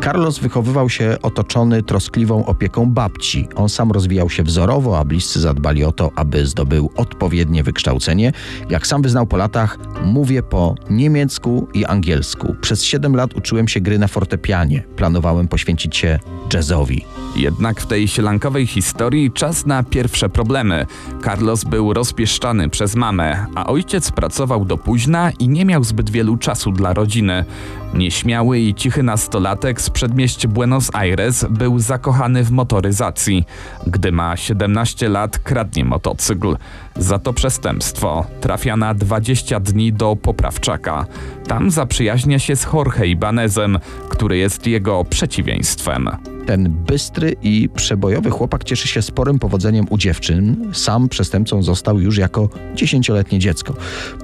Carlos 0.03 0.39
wychowywał 0.39 0.89
się 0.89 1.17
otoczony 1.21 1.83
troskliwą 1.83 2.45
opieką 2.45 2.85
babci. 2.85 3.47
On 3.55 3.69
sam 3.69 3.91
rozwijał 3.91 4.29
się 4.29 4.43
wzorowo, 4.43 5.00
a 5.00 5.05
bliscy 5.05 5.39
zadbali 5.39 5.83
o 5.83 5.91
to, 5.91 6.11
aby 6.15 6.45
zdobył 6.45 6.91
odpowiednie 6.95 7.63
wykształcenie. 7.63 8.31
Jak 8.69 8.88
sam 8.88 9.01
wyznał 9.01 9.27
po 9.27 9.38
latach, 9.38 9.77
mówię 10.05 10.43
po 10.43 10.75
niemiecku 10.89 11.67
i 11.73 11.85
angielsku. 11.85 12.55
Przez 12.61 12.83
7 12.83 13.15
lat 13.15 13.33
uczyłem 13.33 13.67
się 13.67 13.79
gry 13.79 14.00
na 14.00 14.07
fortepianie. 14.07 14.83
Planowałem 14.95 15.47
poświęcić 15.47 15.97
się 15.97 16.19
jazzowi. 16.53 17.05
Jednak 17.35 17.81
w 17.81 17.85
tej 17.85 18.07
sielankowej 18.07 18.67
historii 18.67 19.31
czas 19.31 19.65
na 19.65 19.83
pierwsze 19.83 20.29
problemy. 20.29 20.85
Carlos 21.23 21.63
był 21.63 21.93
rozpieszczany 21.93 22.69
przez 22.69 22.95
mamę, 22.95 23.45
a 23.55 23.65
ojciec 23.65 24.11
pracował 24.11 24.65
do 24.65 24.77
późna 24.77 25.31
i 25.39 25.50
nie 25.50 25.65
miał 25.65 25.83
zbyt 25.83 26.09
wielu 26.09 26.38
czasu 26.38 26.71
dla 26.71 26.93
rodziny. 26.93 27.45
Nieśmiały 27.93 28.59
i 28.59 28.73
cichy 28.73 29.03
nastolatek 29.03 29.81
z 29.81 29.89
przedmieść 29.89 30.47
Buenos 30.47 30.95
Aires 30.95 31.45
był 31.50 31.79
zakochany 31.79 32.43
w 32.43 32.51
motoryzacji. 32.51 33.45
Gdy 33.88 34.11
ma 34.11 34.38
17 34.38 35.09
lat, 35.09 35.39
kradnie 35.39 35.85
motocykl. 35.85 36.57
Za 36.95 37.19
to 37.19 37.33
przestępstwo 37.33 38.25
trafia 38.41 38.77
na 38.77 38.93
20 38.93 39.59
dni 39.59 39.93
do 39.93 40.15
poprawczaka. 40.15 41.05
Tam 41.47 41.71
zaprzyjaźnia 41.71 42.39
się 42.39 42.55
z 42.55 42.67
Jorge 42.73 43.05
Ibanezem, 43.05 43.79
który 44.09 44.38
jest 44.38 44.67
jego 44.67 45.05
przeciwieństwem. 45.05 46.09
Ten 46.51 46.70
bystry 46.70 47.36
i 47.41 47.70
przebojowy 47.70 48.29
chłopak 48.29 48.63
cieszy 48.63 48.88
się 48.88 49.01
sporym 49.01 49.39
powodzeniem 49.39 49.86
u 49.89 49.98
dziewczyn. 49.98 50.72
Sam 50.74 51.10
przestępcą 51.10 51.63
został 51.63 52.00
już 52.00 52.17
jako 52.17 52.50
dziesięcioletnie 52.75 53.39
dziecko. 53.39 53.74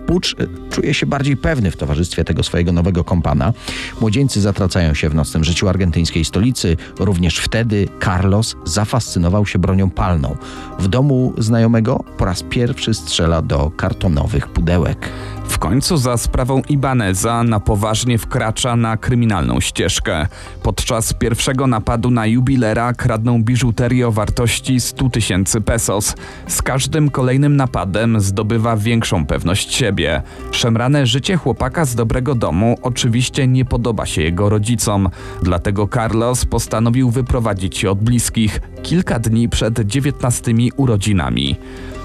Pucz 0.07 0.35
e, 0.39 0.47
czuje 0.69 0.93
się 0.93 1.05
bardziej 1.05 1.37
pewny 1.37 1.71
w 1.71 1.77
towarzystwie 1.77 2.23
tego 2.23 2.43
swojego 2.43 2.71
nowego 2.71 3.03
kompana. 3.03 3.53
Młodzieńcy 4.01 4.41
zatracają 4.41 4.93
się 4.93 5.09
w 5.09 5.15
nocnym 5.15 5.43
życiu 5.43 5.69
argentyńskiej 5.69 6.25
stolicy. 6.25 6.77
Również 6.99 7.37
wtedy 7.37 7.87
Carlos 8.03 8.55
zafascynował 8.65 9.45
się 9.45 9.59
bronią 9.59 9.89
palną. 9.89 10.37
W 10.79 10.87
domu 10.87 11.33
znajomego 11.37 12.03
po 12.17 12.25
raz 12.25 12.43
pierwszy 12.43 12.93
strzela 12.93 13.41
do 13.41 13.71
kartonowych 13.77 14.47
pudełek. 14.47 15.09
W 15.47 15.59
końcu 15.59 15.97
za 15.97 16.17
sprawą 16.17 16.61
Ibaneza 16.69 17.43
na 17.43 17.59
poważnie 17.59 18.17
wkracza 18.17 18.75
na 18.75 18.97
kryminalną 18.97 19.59
ścieżkę. 19.59 20.27
Podczas 20.63 21.13
pierwszego 21.13 21.67
napadu 21.67 22.11
na 22.11 22.16
jubilera 22.25 22.93
kradną 22.93 23.43
biżuterię 23.43 24.07
o 24.07 24.11
wartości 24.11 24.79
100 24.79 25.09
tysięcy 25.09 25.61
pesos. 25.61 26.15
Z 26.47 26.61
każdym 26.61 27.09
kolejnym 27.09 27.55
napadem 27.55 28.19
zdobywa 28.19 28.77
większą 28.77 29.25
pewność 29.25 29.75
siebie. 29.75 30.21
Szemrane 30.51 31.05
życie 31.05 31.37
chłopaka 31.37 31.85
z 31.85 31.95
dobrego 31.95 32.35
domu 32.35 32.77
oczywiście 32.81 33.47
nie 33.47 33.65
podoba 33.65 34.05
się 34.05 34.21
jego 34.21 34.49
rodzicom. 34.49 35.09
Dlatego 35.43 35.87
Carlos 35.93 36.45
postanowił 36.45 37.09
wyprowadzić 37.09 37.77
się 37.77 37.91
od 37.91 38.03
bliskich 38.03 38.61
kilka 38.83 39.19
dni 39.19 39.49
przed 39.49 39.79
19 39.79 40.53
urodzinami. 40.77 41.55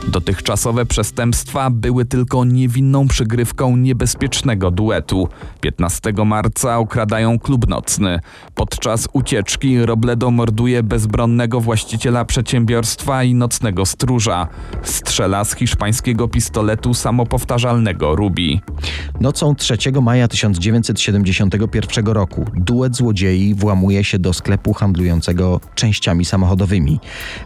Dotychczasowe 0.09 0.87
przestępstwa 0.87 1.71
były 1.71 2.05
tylko 2.05 2.45
niewinną 2.45 3.09
przygrywką 3.09 3.77
niebezpiecznego 3.77 4.71
duetu. 4.71 5.29
15 5.61 6.13
marca 6.27 6.79
okradają 6.79 7.39
klub 7.39 7.69
nocny. 7.69 8.21
Podczas 8.55 9.09
ucieczki 9.13 9.87
Robledo 9.87 10.31
morduje 10.31 10.83
bezbronnego 10.83 11.61
właściciela 11.61 12.25
przedsiębiorstwa 12.25 13.25
i 13.25 13.35
nocnego 13.35 13.87
stróża. 13.87 14.49
Strzela 14.83 15.45
z 15.45 15.55
hiszpańskiego 15.55 16.29
pistoletu 16.29 16.95
samopowtarzalnego 16.95 18.17
Rubi. 18.17 18.61
Nocą 19.21 19.55
3 19.55 19.77
maja 20.03 20.29
1971 20.29 22.07
roku 22.07 22.45
duet 22.57 22.97
złodziei 22.97 23.55
włamuje 23.55 24.05
się 24.05 24.19
do 24.19 24.33
sklepu 24.33 24.73
handlującego 24.73 25.61
częściami 25.75 26.25
samochodowymi. 26.25 27.01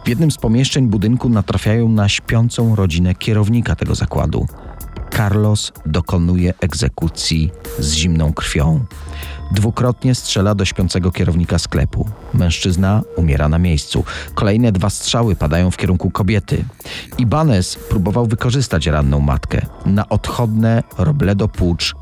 W 0.05 0.09
jednym 0.09 0.31
z 0.31 0.37
pomieszczeń 0.37 0.87
budynku 0.87 1.29
natrafiają 1.29 1.89
na 1.89 2.09
śpiącą 2.09 2.46
rodzinę 2.75 3.15
kierownika 3.15 3.75
tego 3.75 3.95
zakładu. 3.95 4.47
Carlos 5.17 5.71
dokonuje 5.85 6.53
egzekucji 6.61 7.51
z 7.79 7.93
zimną 7.93 8.33
krwią. 8.33 8.85
Dwukrotnie 9.51 10.15
strzela 10.15 10.55
do 10.55 10.65
śpiącego 10.65 11.11
kierownika 11.11 11.59
sklepu. 11.59 12.09
Mężczyzna 12.33 13.01
umiera 13.15 13.49
na 13.49 13.57
miejscu. 13.59 14.03
Kolejne 14.33 14.71
dwa 14.71 14.89
strzały 14.89 15.35
padają 15.35 15.71
w 15.71 15.77
kierunku 15.77 16.11
kobiety. 16.11 16.65
Ibanez 17.17 17.75
próbował 17.75 18.25
wykorzystać 18.25 18.87
ranną 18.87 19.19
matkę. 19.19 19.65
Na 19.85 20.09
odchodne 20.09 20.83
Robledo 20.97 21.47
Pucz 21.47 21.95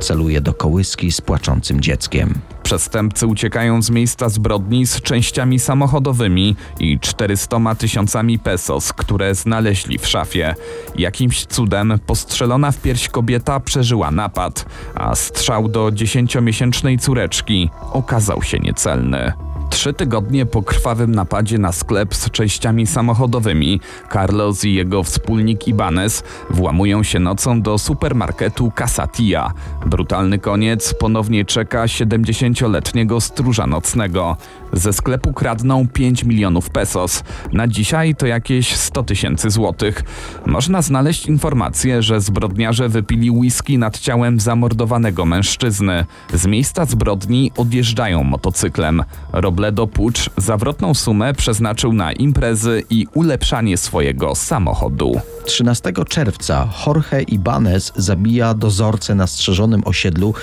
celuje 0.00 0.40
do 0.40 0.54
kołyski 0.54 1.12
z 1.12 1.20
płaczącym 1.20 1.80
dzieckiem. 1.80 2.34
Przestępcy 2.62 3.26
uciekają 3.26 3.82
z 3.82 3.90
miejsca 3.90 4.28
zbrodni 4.28 4.86
z 4.86 5.00
częściami 5.00 5.58
samochodowymi 5.58 6.56
i 6.80 6.98
400 7.00 7.74
tysiącami 7.74 8.38
pesos, 8.38 8.92
które 8.92 9.34
znaleźli 9.34 9.98
w 9.98 10.06
szafie. 10.06 10.54
Jakimś 10.98 11.46
cudem 11.46 11.98
postrzelona 12.06 12.72
w 12.72 12.82
pierś 12.82 13.08
kobieta 13.08 13.60
przeżyła 13.60 14.10
napad, 14.10 14.66
a 14.94 15.14
strzał 15.14 15.68
do 15.68 15.90
dziesięciomiesięcznej 15.90 16.98
córeczki 16.98 17.70
okazał 17.92 18.42
się 18.42 18.58
niecelny. 18.58 19.49
Trzy 19.70 19.92
tygodnie 19.92 20.46
po 20.46 20.62
krwawym 20.62 21.14
napadzie 21.14 21.58
na 21.58 21.72
sklep 21.72 22.14
z 22.14 22.30
częściami 22.30 22.86
samochodowymi, 22.86 23.80
Carlos 24.12 24.64
i 24.64 24.74
jego 24.74 25.02
wspólnik 25.02 25.68
Ibanez 25.68 26.22
włamują 26.50 27.02
się 27.02 27.18
nocą 27.18 27.62
do 27.62 27.78
supermarketu 27.78 28.72
Casatia. 28.74 29.52
Brutalny 29.86 30.38
koniec 30.38 30.94
ponownie 30.94 31.44
czeka 31.44 31.84
70-letniego 31.84 33.20
stróża 33.20 33.66
nocnego. 33.66 34.36
Ze 34.72 34.92
sklepu 34.92 35.32
kradną 35.32 35.88
5 35.88 36.24
milionów 36.24 36.70
pesos. 36.70 37.24
Na 37.52 37.68
dzisiaj 37.68 38.14
to 38.14 38.26
jakieś 38.26 38.76
100 38.76 39.02
tysięcy 39.02 39.50
złotych. 39.50 40.04
Można 40.46 40.82
znaleźć 40.82 41.26
informację, 41.26 42.02
że 42.02 42.20
zbrodniarze 42.20 42.88
wypili 42.88 43.30
whisky 43.30 43.78
nad 43.78 43.98
ciałem 43.98 44.40
zamordowanego 44.40 45.24
mężczyzny. 45.24 46.04
Z 46.34 46.46
miejsca 46.46 46.84
zbrodni 46.84 47.52
odjeżdżają 47.56 48.24
motocyklem. 48.24 49.02
Robledo 49.32 49.86
Pucz 49.86 50.30
zawrotną 50.36 50.94
sumę 50.94 51.34
przeznaczył 51.34 51.92
na 51.92 52.12
imprezy 52.12 52.82
i 52.90 53.06
ulepszanie 53.14 53.76
swojego 53.76 54.34
samochodu. 54.34 55.20
13 55.44 55.92
czerwca 56.08 56.68
Jorge 56.86 57.22
Ibanez 57.26 57.92
zabija 57.96 58.54
dozorcę 58.54 59.14
na 59.14 59.26
strzeżonym 59.26 59.82
osiedlu 59.84 60.34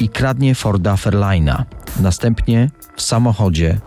i 0.00 0.08
kradnie 0.08 0.54
Forda 0.54 0.94
Fairline'a. 0.94 1.75
Następnie 2.00 2.70
w 2.96 3.02
samochodzie 3.02 3.78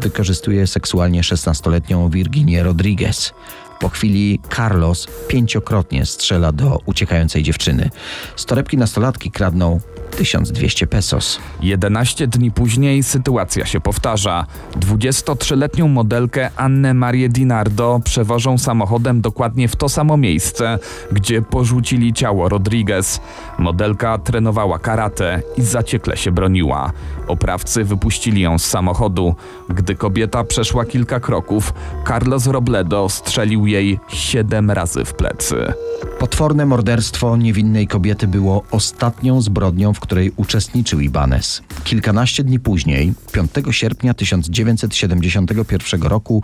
wykorzystuje 0.00 0.66
seksualnie 0.66 1.20
16-letnią 1.20 2.10
Virginię 2.10 2.62
Rodriguez. 2.62 3.32
Po 3.80 3.88
chwili 3.88 4.40
Carlos 4.56 5.06
pięciokrotnie 5.28 6.06
strzela 6.06 6.52
do 6.52 6.80
uciekającej 6.86 7.42
dziewczyny. 7.42 7.90
Z 8.36 8.44
torebki 8.44 8.76
nastolatki 8.76 9.30
kradną 9.30 9.80
1200 10.10 10.86
pesos. 10.86 11.38
11 11.60 12.26
dni 12.26 12.50
później 12.50 13.02
sytuacja 13.02 13.66
się 13.66 13.80
powtarza. 13.80 14.46
23-letnią 14.80 15.88
modelkę 15.88 16.50
Annę 16.56 16.94
Marię 16.94 17.28
Dinardo 17.28 18.00
przewożą 18.04 18.58
samochodem 18.58 19.20
dokładnie 19.20 19.68
w 19.68 19.76
to 19.76 19.88
samo 19.88 20.16
miejsce, 20.16 20.78
gdzie 21.12 21.42
porzucili 21.42 22.12
ciało 22.12 22.48
Rodriguez. 22.48 23.20
Modelka 23.58 24.18
trenowała 24.18 24.78
karate 24.78 25.42
i 25.56 25.62
zaciekle 25.62 26.16
się 26.16 26.32
broniła. 26.32 26.92
Oprawcy 27.26 27.84
wypuścili 27.84 28.40
ją 28.40 28.58
z 28.58 28.64
samochodu. 28.64 29.34
Gdy 29.68 29.94
kobieta 29.94 30.44
przeszła 30.44 30.84
kilka 30.84 31.20
kroków, 31.20 31.72
Carlos 32.08 32.46
Robledo 32.46 33.08
strzelił 33.08 33.66
jej 33.68 33.98
7 34.08 34.70
razy 34.70 35.04
w 35.04 35.14
plecy. 35.14 35.72
Potworne 36.18 36.66
morderstwo 36.66 37.36
niewinnej 37.36 37.86
kobiety 37.86 38.28
było 38.28 38.62
ostatnią 38.70 39.40
zbrodnią, 39.40 39.94
w 39.94 40.00
której 40.00 40.32
uczestniczył 40.36 41.00
Ibanez. 41.00 41.62
Kilkanaście 41.84 42.44
dni 42.44 42.60
później, 42.60 43.12
5 43.32 43.50
sierpnia 43.70 44.14
1971 44.14 46.02
roku, 46.02 46.42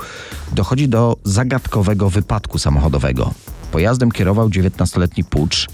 dochodzi 0.53 0.89
do 0.89 1.17
zagadkowego 1.25 2.11
wypadku 2.11 2.59
samochodowego. 2.59 3.35
Pojazdem 3.73 4.11
kierował 4.13 4.49
19-letni 4.49 5.25
Pucz. 5.25 5.69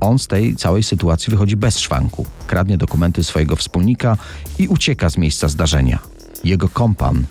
On 0.00 0.18
z 0.18 0.26
tej 0.26 0.56
całej 0.56 0.82
sytuacji 0.82 1.30
wychodzi 1.30 1.56
bez 1.56 1.78
szwanku. 1.78 2.26
Kradnie 2.46 2.78
dokumenty 2.78 3.24
swojego 3.24 3.56
wspólnika 3.56 4.16
i 4.58 4.68
ucieka 4.68 5.10
z 5.10 5.18
miejsca 5.18 5.48
zdarzenia. 5.48 5.98
Jego 6.44 6.68
kompan 6.68 7.24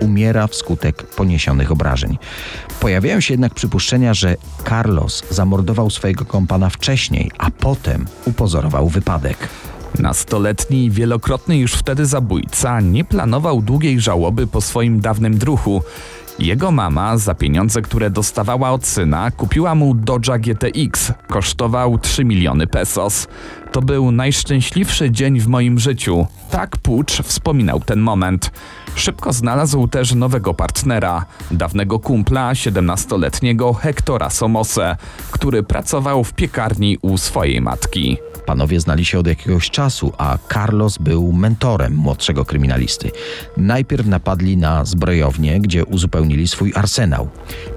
umiera 0.00 0.46
wskutek 0.46 1.02
poniesionych 1.02 1.72
obrażeń. 1.72 2.18
Pojawiają 2.80 3.20
się 3.20 3.34
jednak 3.34 3.54
przypuszczenia, 3.54 4.14
że 4.14 4.36
Carlos 4.68 5.22
zamordował 5.30 5.90
swojego 5.90 6.24
kompana 6.24 6.70
wcześniej, 6.70 7.30
a 7.38 7.50
potem 7.50 8.06
upozorował 8.24 8.88
wypadek. 8.88 9.48
Nastoletni, 9.98 10.90
wielokrotny 10.90 11.58
już 11.58 11.72
wtedy 11.72 12.06
zabójca 12.06 12.80
nie 12.80 13.04
planował 13.04 13.62
długiej 13.62 14.00
żałoby 14.00 14.46
po 14.46 14.60
swoim 14.60 15.00
dawnym 15.00 15.38
druhu. 15.38 15.82
Jego 16.38 16.70
mama 16.70 17.16
za 17.18 17.34
pieniądze, 17.34 17.82
które 17.82 18.10
dostawała 18.10 18.70
od 18.70 18.86
syna, 18.86 19.30
kupiła 19.30 19.74
mu 19.74 19.94
Dodge'a 19.94 20.40
GTX. 20.40 21.12
Kosztował 21.28 21.98
3 21.98 22.24
miliony 22.24 22.66
pesos. 22.66 23.28
To 23.72 23.82
był 23.82 24.10
najszczęśliwszy 24.10 25.10
dzień 25.10 25.40
w 25.40 25.46
moim 25.46 25.78
życiu. 25.78 26.26
Tak 26.50 26.76
Pucz 26.76 27.22
wspominał 27.22 27.80
ten 27.80 28.00
moment. 28.00 28.50
Szybko 28.94 29.32
znalazł 29.32 29.88
też 29.88 30.14
nowego 30.14 30.54
partnera, 30.54 31.24
dawnego 31.50 31.98
kumpla, 31.98 32.52
17-letniego 32.52 33.72
Hektora 33.72 34.30
Somose, 34.30 34.96
który 35.30 35.62
pracował 35.62 36.24
w 36.24 36.32
piekarni 36.32 36.98
u 37.02 37.18
swojej 37.18 37.60
matki. 37.60 38.16
Panowie 38.46 38.80
znali 38.80 39.04
się 39.04 39.18
od 39.18 39.26
jakiegoś 39.26 39.70
czasu, 39.70 40.12
a 40.18 40.38
Carlos 40.52 40.98
był 40.98 41.32
mentorem 41.32 41.94
młodszego 41.94 42.44
kryminalisty. 42.44 43.10
Najpierw 43.56 44.06
napadli 44.06 44.56
na 44.56 44.84
zbrojownię, 44.84 45.60
gdzie 45.60 45.84
uzupełnili 45.84 46.48
swój 46.48 46.72
arsenał. 46.74 47.28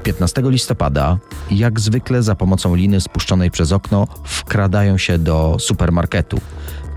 15 0.03 0.41
listopada, 0.45 1.17
jak 1.51 1.79
zwykle 1.79 2.23
za 2.23 2.35
pomocą 2.35 2.75
liny 2.75 3.01
spuszczonej 3.01 3.51
przez 3.51 3.71
okno, 3.71 4.07
wkradają 4.23 4.97
się 4.97 5.17
do 5.17 5.57
supermarketu. 5.83 6.41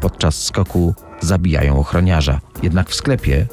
Podczas 0.00 0.44
skoku 0.44 0.94
zabijają 1.20 1.78
ochroniarza. 1.78 2.40
Jednak 2.62 2.90
w 2.90 2.94
sklepie 2.94 3.46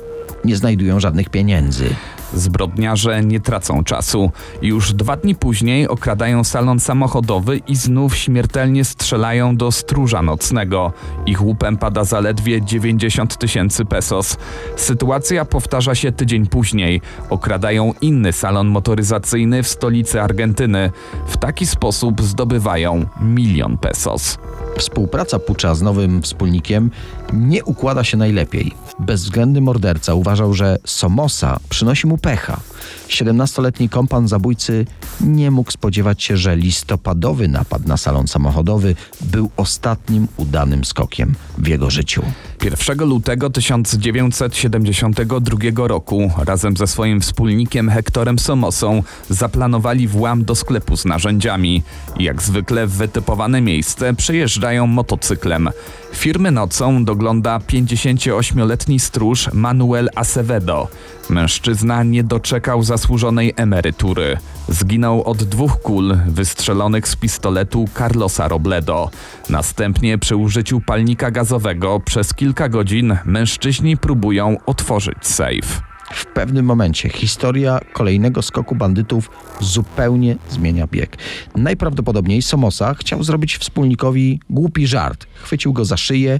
nie 0.45 0.55
znajdują 0.55 0.99
żadnych 0.99 1.29
pieniędzy. 1.29 1.89
Zbrodniarze 2.33 3.23
nie 3.23 3.39
tracą 3.39 3.83
czasu. 3.83 4.31
Już 4.61 4.93
dwa 4.93 5.17
dni 5.17 5.35
później 5.35 5.87
okradają 5.87 6.43
salon 6.43 6.79
samochodowy 6.79 7.57
i 7.57 7.75
znów 7.75 8.15
śmiertelnie 8.15 8.85
strzelają 8.85 9.57
do 9.57 9.71
stróża 9.71 10.21
nocnego. 10.21 10.93
Ich 11.25 11.41
łupem 11.41 11.77
pada 11.77 12.03
zaledwie 12.03 12.61
90 12.61 13.37
tysięcy 13.37 13.85
pesos. 13.85 14.37
Sytuacja 14.75 15.45
powtarza 15.45 15.95
się 15.95 16.11
tydzień 16.11 16.47
później. 16.47 17.01
Okradają 17.29 17.93
inny 18.01 18.33
salon 18.33 18.67
motoryzacyjny 18.67 19.63
w 19.63 19.67
stolicy 19.67 20.21
Argentyny. 20.21 20.91
W 21.27 21.37
taki 21.37 21.65
sposób 21.65 22.21
zdobywają 22.21 23.05
milion 23.21 23.77
pesos. 23.77 24.37
Współpraca 24.77 25.39
Pucza 25.39 25.75
z 25.75 25.81
nowym 25.81 26.21
wspólnikiem 26.21 26.91
nie 27.33 27.63
układa 27.63 28.03
się 28.03 28.17
najlepiej. 28.17 28.71
Bezwzględny 28.99 29.61
morderca 29.61 30.13
uważał, 30.13 30.53
że 30.53 30.77
Somosa 30.85 31.59
przynosi 31.69 32.07
mu 32.07 32.17
pecha. 32.23 32.59
17-letni 33.07 33.89
kompan 33.89 34.27
zabójcy 34.27 34.85
nie 35.21 35.51
mógł 35.51 35.71
spodziewać 35.71 36.23
się, 36.23 36.37
że 36.37 36.55
listopadowy 36.55 37.47
napad 37.47 37.85
na 37.85 37.97
salon 37.97 38.27
samochodowy 38.27 38.95
był 39.21 39.49
ostatnim 39.57 40.27
udanym 40.37 40.85
skokiem 40.85 41.35
w 41.57 41.67
jego 41.67 41.89
życiu. 41.89 42.23
1 42.61 43.09
lutego 43.09 43.49
1972 43.49 45.87
roku 45.87 46.31
razem 46.37 46.77
ze 46.77 46.87
swoim 46.87 47.21
wspólnikiem 47.21 47.89
Hektorem 47.89 48.39
Somosą 48.39 49.03
zaplanowali 49.29 50.07
włam 50.07 50.45
do 50.45 50.55
sklepu 50.55 50.97
z 50.97 51.05
narzędziami. 51.05 51.83
Jak 52.19 52.41
zwykle 52.41 52.87
w 52.87 52.91
wytypowane 52.91 53.61
miejsce 53.61 54.13
przejeżdżają 54.13 54.87
motocyklem. 54.87 55.69
Firmy 56.13 56.51
nocą 56.51 57.05
dogląda 57.05 57.57
58-letni 57.57 58.99
stróż 58.99 59.49
Manuel 59.53 60.09
Acevedo. 60.15 60.87
Mężczyzna 61.29 62.03
nie 62.03 62.23
doczekał 62.23 62.83
zasłużonej 62.83 63.53
emerytury. 63.55 64.37
Zginął 64.69 65.23
od 65.23 65.43
dwóch 65.43 65.81
kul 65.81 66.17
wystrzelonych 66.27 67.07
z 67.07 67.15
pistoletu 67.15 67.85
Carlosa 67.97 68.47
Robledo. 68.47 69.09
Następnie 69.49 70.17
przy 70.17 70.35
użyciu 70.35 70.81
palnika 70.81 71.31
gazowego 71.31 71.99
przez 71.99 72.33
kilka 72.53 72.69
godzin 72.69 73.17
mężczyźni 73.25 73.97
próbują 73.97 74.57
otworzyć 74.65 75.17
sejf. 75.21 75.81
W 76.13 76.25
pewnym 76.25 76.65
momencie 76.65 77.09
historia 77.09 77.79
kolejnego 77.93 78.41
skoku 78.41 78.75
bandytów 78.75 79.29
zupełnie 79.59 80.35
zmienia 80.49 80.87
bieg. 80.87 81.17
Najprawdopodobniej 81.55 82.41
Somosa 82.41 82.93
chciał 82.93 83.23
zrobić 83.23 83.57
wspólnikowi 83.57 84.39
głupi 84.49 84.87
żart. 84.87 85.27
Chwycił 85.33 85.73
go 85.73 85.85
za 85.85 85.97
szyję 85.97 86.39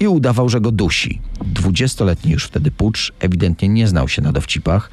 i 0.00 0.08
udawał, 0.08 0.48
że 0.48 0.60
go 0.60 0.70
dusi. 0.70 1.20
Dwudziestoletni 1.44 2.32
już 2.32 2.44
wtedy 2.44 2.70
Pucz 2.70 3.12
ewidentnie 3.20 3.68
nie 3.68 3.88
znał 3.88 4.08
się 4.08 4.22
na 4.22 4.32
dowcipach. 4.32 4.90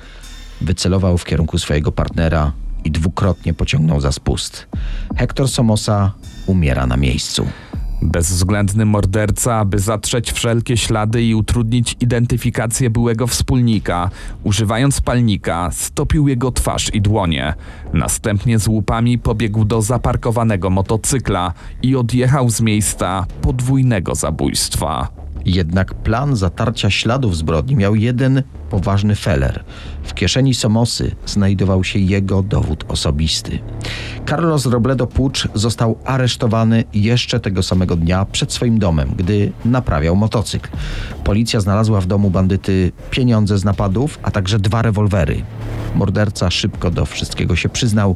Wycelował 0.61 1.17
w 1.17 1.25
kierunku 1.25 1.57
swojego 1.57 1.91
partnera 1.91 2.51
i 2.83 2.91
dwukrotnie 2.91 3.53
pociągnął 3.53 4.01
za 4.01 4.11
spust. 4.11 4.67
Hector 5.17 5.49
Somosa 5.49 6.11
umiera 6.47 6.87
na 6.87 6.97
miejscu. 6.97 7.47
Bezwzględny 8.01 8.85
morderca, 8.85 9.55
aby 9.55 9.79
zatrzeć 9.79 10.31
wszelkie 10.31 10.77
ślady 10.77 11.23
i 11.23 11.35
utrudnić 11.35 11.97
identyfikację 11.99 12.89
byłego 12.89 13.27
wspólnika, 13.27 14.09
używając 14.43 15.01
palnika, 15.01 15.69
stopił 15.71 16.27
jego 16.27 16.51
twarz 16.51 16.93
i 16.93 17.01
dłonie. 17.01 17.53
Następnie 17.93 18.59
z 18.59 18.67
łupami 18.67 19.19
pobiegł 19.19 19.65
do 19.65 19.81
zaparkowanego 19.81 20.69
motocykla 20.69 21.53
i 21.83 21.95
odjechał 21.95 22.49
z 22.49 22.61
miejsca 22.61 23.25
podwójnego 23.41 24.15
zabójstwa. 24.15 25.20
Jednak 25.45 25.93
plan 25.93 26.35
zatarcia 26.35 26.89
śladów 26.89 27.37
zbrodni 27.37 27.75
miał 27.75 27.95
jeden 27.95 28.43
poważny 28.69 29.15
feler. 29.15 29.63
W 30.03 30.13
kieszeni 30.13 30.53
Somosy 30.53 31.15
znajdował 31.25 31.83
się 31.83 31.99
jego 31.99 32.43
dowód 32.43 32.85
osobisty. 32.87 33.59
Carlos 34.29 34.65
Robledo 34.65 35.07
Pucz 35.07 35.47
został 35.53 35.97
aresztowany 36.05 36.83
jeszcze 36.93 37.39
tego 37.39 37.63
samego 37.63 37.95
dnia 37.95 38.25
przed 38.25 38.53
swoim 38.53 38.79
domem, 38.79 39.13
gdy 39.17 39.51
naprawiał 39.65 40.15
motocykl. 40.15 40.69
Policja 41.23 41.59
znalazła 41.59 42.01
w 42.01 42.05
domu 42.05 42.29
bandyty 42.29 42.91
pieniądze 43.09 43.57
z 43.57 43.63
napadów, 43.63 44.19
a 44.23 44.31
także 44.31 44.59
dwa 44.59 44.81
rewolwery. 44.81 45.43
Morderca 45.95 46.51
szybko 46.51 46.91
do 46.91 47.05
wszystkiego 47.05 47.55
się 47.55 47.69
przyznał 47.69 48.15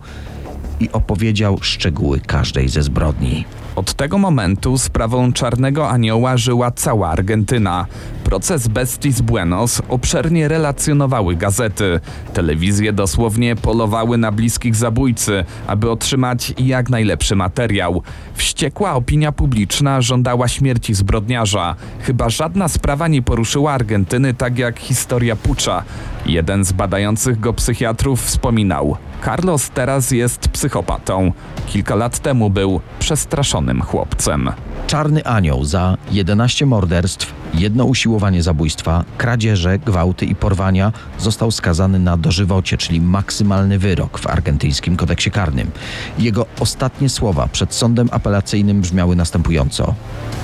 i 0.79 0.89
opowiedział 0.91 1.57
szczegóły 1.61 2.19
każdej 2.19 2.69
ze 2.69 2.83
zbrodni. 2.83 3.45
Od 3.75 3.93
tego 3.93 4.17
momentu 4.17 4.77
sprawą 4.77 5.33
Czarnego 5.33 5.89
Anioła 5.89 6.37
żyła 6.37 6.71
cała 6.71 7.09
Argentyna. 7.09 7.85
Proces 8.25 8.67
bestii 8.67 9.11
z 9.11 9.21
Buenos 9.21 9.81
obszernie 9.89 10.47
relacjonowały 10.47 11.35
gazety. 11.35 11.99
Telewizje 12.33 12.93
dosłownie 12.93 13.55
polowały 13.55 14.17
na 14.17 14.31
bliskich 14.31 14.75
zabójcy, 14.75 15.45
aby 15.67 15.91
otrzymać 15.91 16.53
jak 16.57 16.89
najlepszy 16.89 17.35
materiał. 17.35 18.01
Wściekła 18.33 18.93
opinia 18.93 19.31
publiczna 19.31 20.01
żądała 20.01 20.47
śmierci 20.47 20.93
zbrodniarza. 20.93 21.75
Chyba 22.01 22.29
żadna 22.29 22.67
sprawa 22.67 23.07
nie 23.07 23.21
poruszyła 23.21 23.73
Argentyny 23.73 24.33
tak 24.33 24.57
jak 24.57 24.79
historia 24.79 25.35
Pucza. 25.35 25.83
Jeden 26.25 26.65
z 26.65 26.71
badających 26.71 27.39
go 27.39 27.53
psychiatrów 27.53 28.21
wspominał: 28.21 28.97
Carlos 29.25 29.69
teraz 29.69 30.11
jest 30.11 30.47
psychopatą. 30.47 31.31
Kilka 31.67 31.95
lat 31.95 32.19
temu 32.19 32.49
był 32.49 32.81
przestraszonym 32.99 33.81
chłopcem. 33.81 34.49
Czarny 34.87 35.25
Anioł 35.25 35.65
za 35.65 35.97
11 36.11 36.65
morderstw, 36.65 37.33
jedno 37.53 37.85
usiłowanie 37.85 38.43
zabójstwa, 38.43 39.05
kradzieże, 39.17 39.79
gwałty 39.79 40.25
i 40.25 40.35
porwania 40.35 40.91
został 41.19 41.51
skazany 41.51 41.99
na 41.99 42.17
dożywocie, 42.17 42.77
czyli 42.77 43.01
maksymalny 43.01 43.79
wyrok 43.79 44.19
w 44.19 44.27
argentyńskim 44.27 44.97
kodeksie 44.97 45.31
karnym. 45.31 45.71
Jego 46.19 46.45
ostatnie 46.59 47.09
słowa 47.09 47.47
przed 47.51 47.73
sądem 47.73 48.09
apelacyjnym 48.11 48.81
brzmiały 48.81 49.15
następująco: 49.15 49.95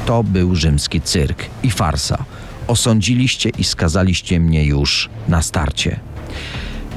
To 0.05 0.23
był 0.23 0.55
rzymski 0.55 1.01
cyrk 1.01 1.45
i 1.63 1.71
farsa. 1.71 2.25
Osądziliście 2.67 3.49
i 3.49 3.63
skazaliście 3.63 4.39
mnie 4.39 4.65
już 4.65 5.09
na 5.27 5.41
starcie. 5.41 5.99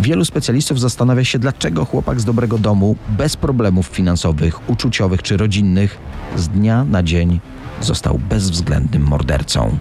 Wielu 0.01 0.25
specjalistów 0.25 0.81
zastanawia 0.81 1.25
się, 1.25 1.39
dlaczego 1.39 1.85
chłopak 1.85 2.21
z 2.21 2.25
dobrego 2.25 2.59
domu, 2.59 2.97
bez 3.09 3.37
problemów 3.37 3.87
finansowych, 3.87 4.71
uczuciowych 4.71 5.23
czy 5.23 5.37
rodzinnych, 5.37 5.99
z 6.37 6.49
dnia 6.49 6.85
na 6.85 7.03
dzień 7.03 7.41
został 7.81 8.19
bezwzględnym 8.19 9.03
mordercą. 9.03 9.79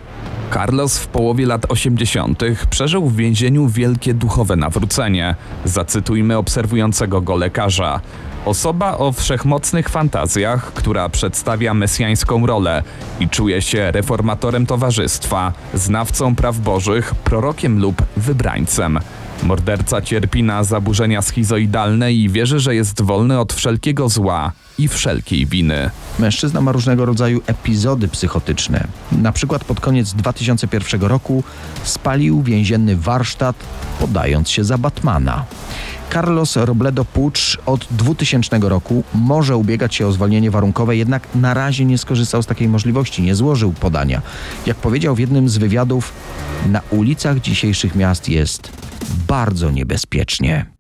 Carlos 0.54 1.00
w 1.00 1.08
połowie 1.08 1.46
lat 1.46 1.66
80. 1.70 2.44
przeżył 2.70 3.10
w 3.10 3.16
więzieniu 3.16 3.68
wielkie 3.68 4.14
duchowe 4.14 4.56
nawrócenie. 4.56 5.36
Zacytujmy 5.66 6.38
obserwującego 6.38 7.22
go 7.22 7.36
lekarza. 7.36 8.02
Osoba 8.46 8.98
o 8.98 9.12
wszechmocnych 9.12 9.90
fantazjach, 9.90 10.74
która 10.74 11.10
przedstawia 11.10 11.74
mesjańską 11.74 12.46
rolę 12.48 12.84
i 13.20 13.30
czuje 13.30 13.62
się 13.62 13.92
reformatorem 13.92 14.66
towarzystwa, 14.66 15.54
znawcą 15.74 16.36
praw 16.36 16.60
bożych, 16.60 17.16
prorokiem 17.16 17.80
lub 17.80 18.02
wybrańcem. 18.18 19.00
Morderca 19.44 20.02
cierpi 20.02 20.44
na 20.44 20.64
zaburzenia 20.64 21.22
schizoidalne 21.22 22.14
i 22.14 22.30
wierzy, 22.30 22.60
że 22.60 22.76
jest 22.76 23.02
wolny 23.02 23.40
od 23.40 23.54
wszelkiego 23.54 24.10
zła 24.10 24.52
i 24.78 24.88
wszelkiej 24.88 25.46
winy. 25.46 25.90
Mężczyzna 26.20 26.62
ma 26.62 26.72
różnego 26.72 27.06
rodzaju 27.06 27.42
epizody 27.48 28.08
psychotyczne. 28.08 28.88
Na 29.12 29.32
przykład 29.32 29.64
pod 29.64 29.80
koniec 29.80 30.14
2001 30.14 31.02
roku 31.02 31.44
spalił 31.84 32.42
więzienny 32.42 32.96
warsztat, 32.96 33.56
podając 34.00 34.50
się 34.50 34.64
za 34.64 34.78
Batmana. 34.78 35.46
Carlos 36.14 36.56
Robledo 36.56 37.06
Pucz 37.06 37.58
od 37.66 37.88
2000 37.92 38.60
roku 38.60 39.04
może 39.16 39.58
ubiegać 39.58 39.96
się 39.96 40.08
o 40.08 40.12
zwolnienie 40.12 40.52
warunkowe, 40.52 40.96
jednak 40.96 41.28
na 41.36 41.54
razie 41.54 41.86
nie 41.86 41.98
skorzystał 41.98 42.44
z 42.44 42.46
takiej 42.46 42.68
możliwości, 42.68 43.22
nie 43.22 43.36
złożył 43.36 43.74
podania. 43.74 44.22
Jak 44.66 44.78
powiedział 44.78 45.16
w 45.16 45.20
jednym 45.20 45.50
z 45.50 45.58
wywiadów, 45.58 46.14
na 46.70 46.82
ulicach 46.90 47.40
dzisiejszych 47.40 47.96
miast 47.96 48.30
jest 48.30 48.72
bardzo 49.28 49.72
niebezpiecznie. 49.72 50.74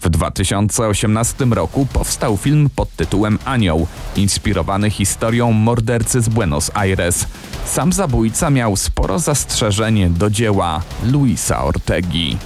W 0.00 0.08
2018 0.08 1.44
roku 1.44 1.86
powstał 1.92 2.36
film 2.36 2.70
pod 2.76 2.96
tytułem 2.96 3.38
Anioł, 3.44 3.86
inspirowany 4.16 4.90
historią 4.90 5.52
mordercy 5.52 6.20
z 6.20 6.28
Buenos 6.28 6.70
Aires. 6.74 7.26
Sam 7.64 7.92
zabójca 7.92 8.50
miał 8.50 8.76
sporo 8.76 9.18
zastrzeżeń 9.18 10.10
do 10.10 10.30
dzieła 10.30 10.82
Luisa 11.04 11.64
Ortegi. 11.64 12.38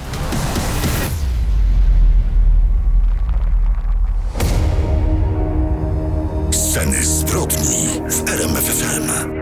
Sceny 6.50 7.04
zbrodni 7.04 7.88
w 8.10 8.28
RMFFM. 8.28 9.33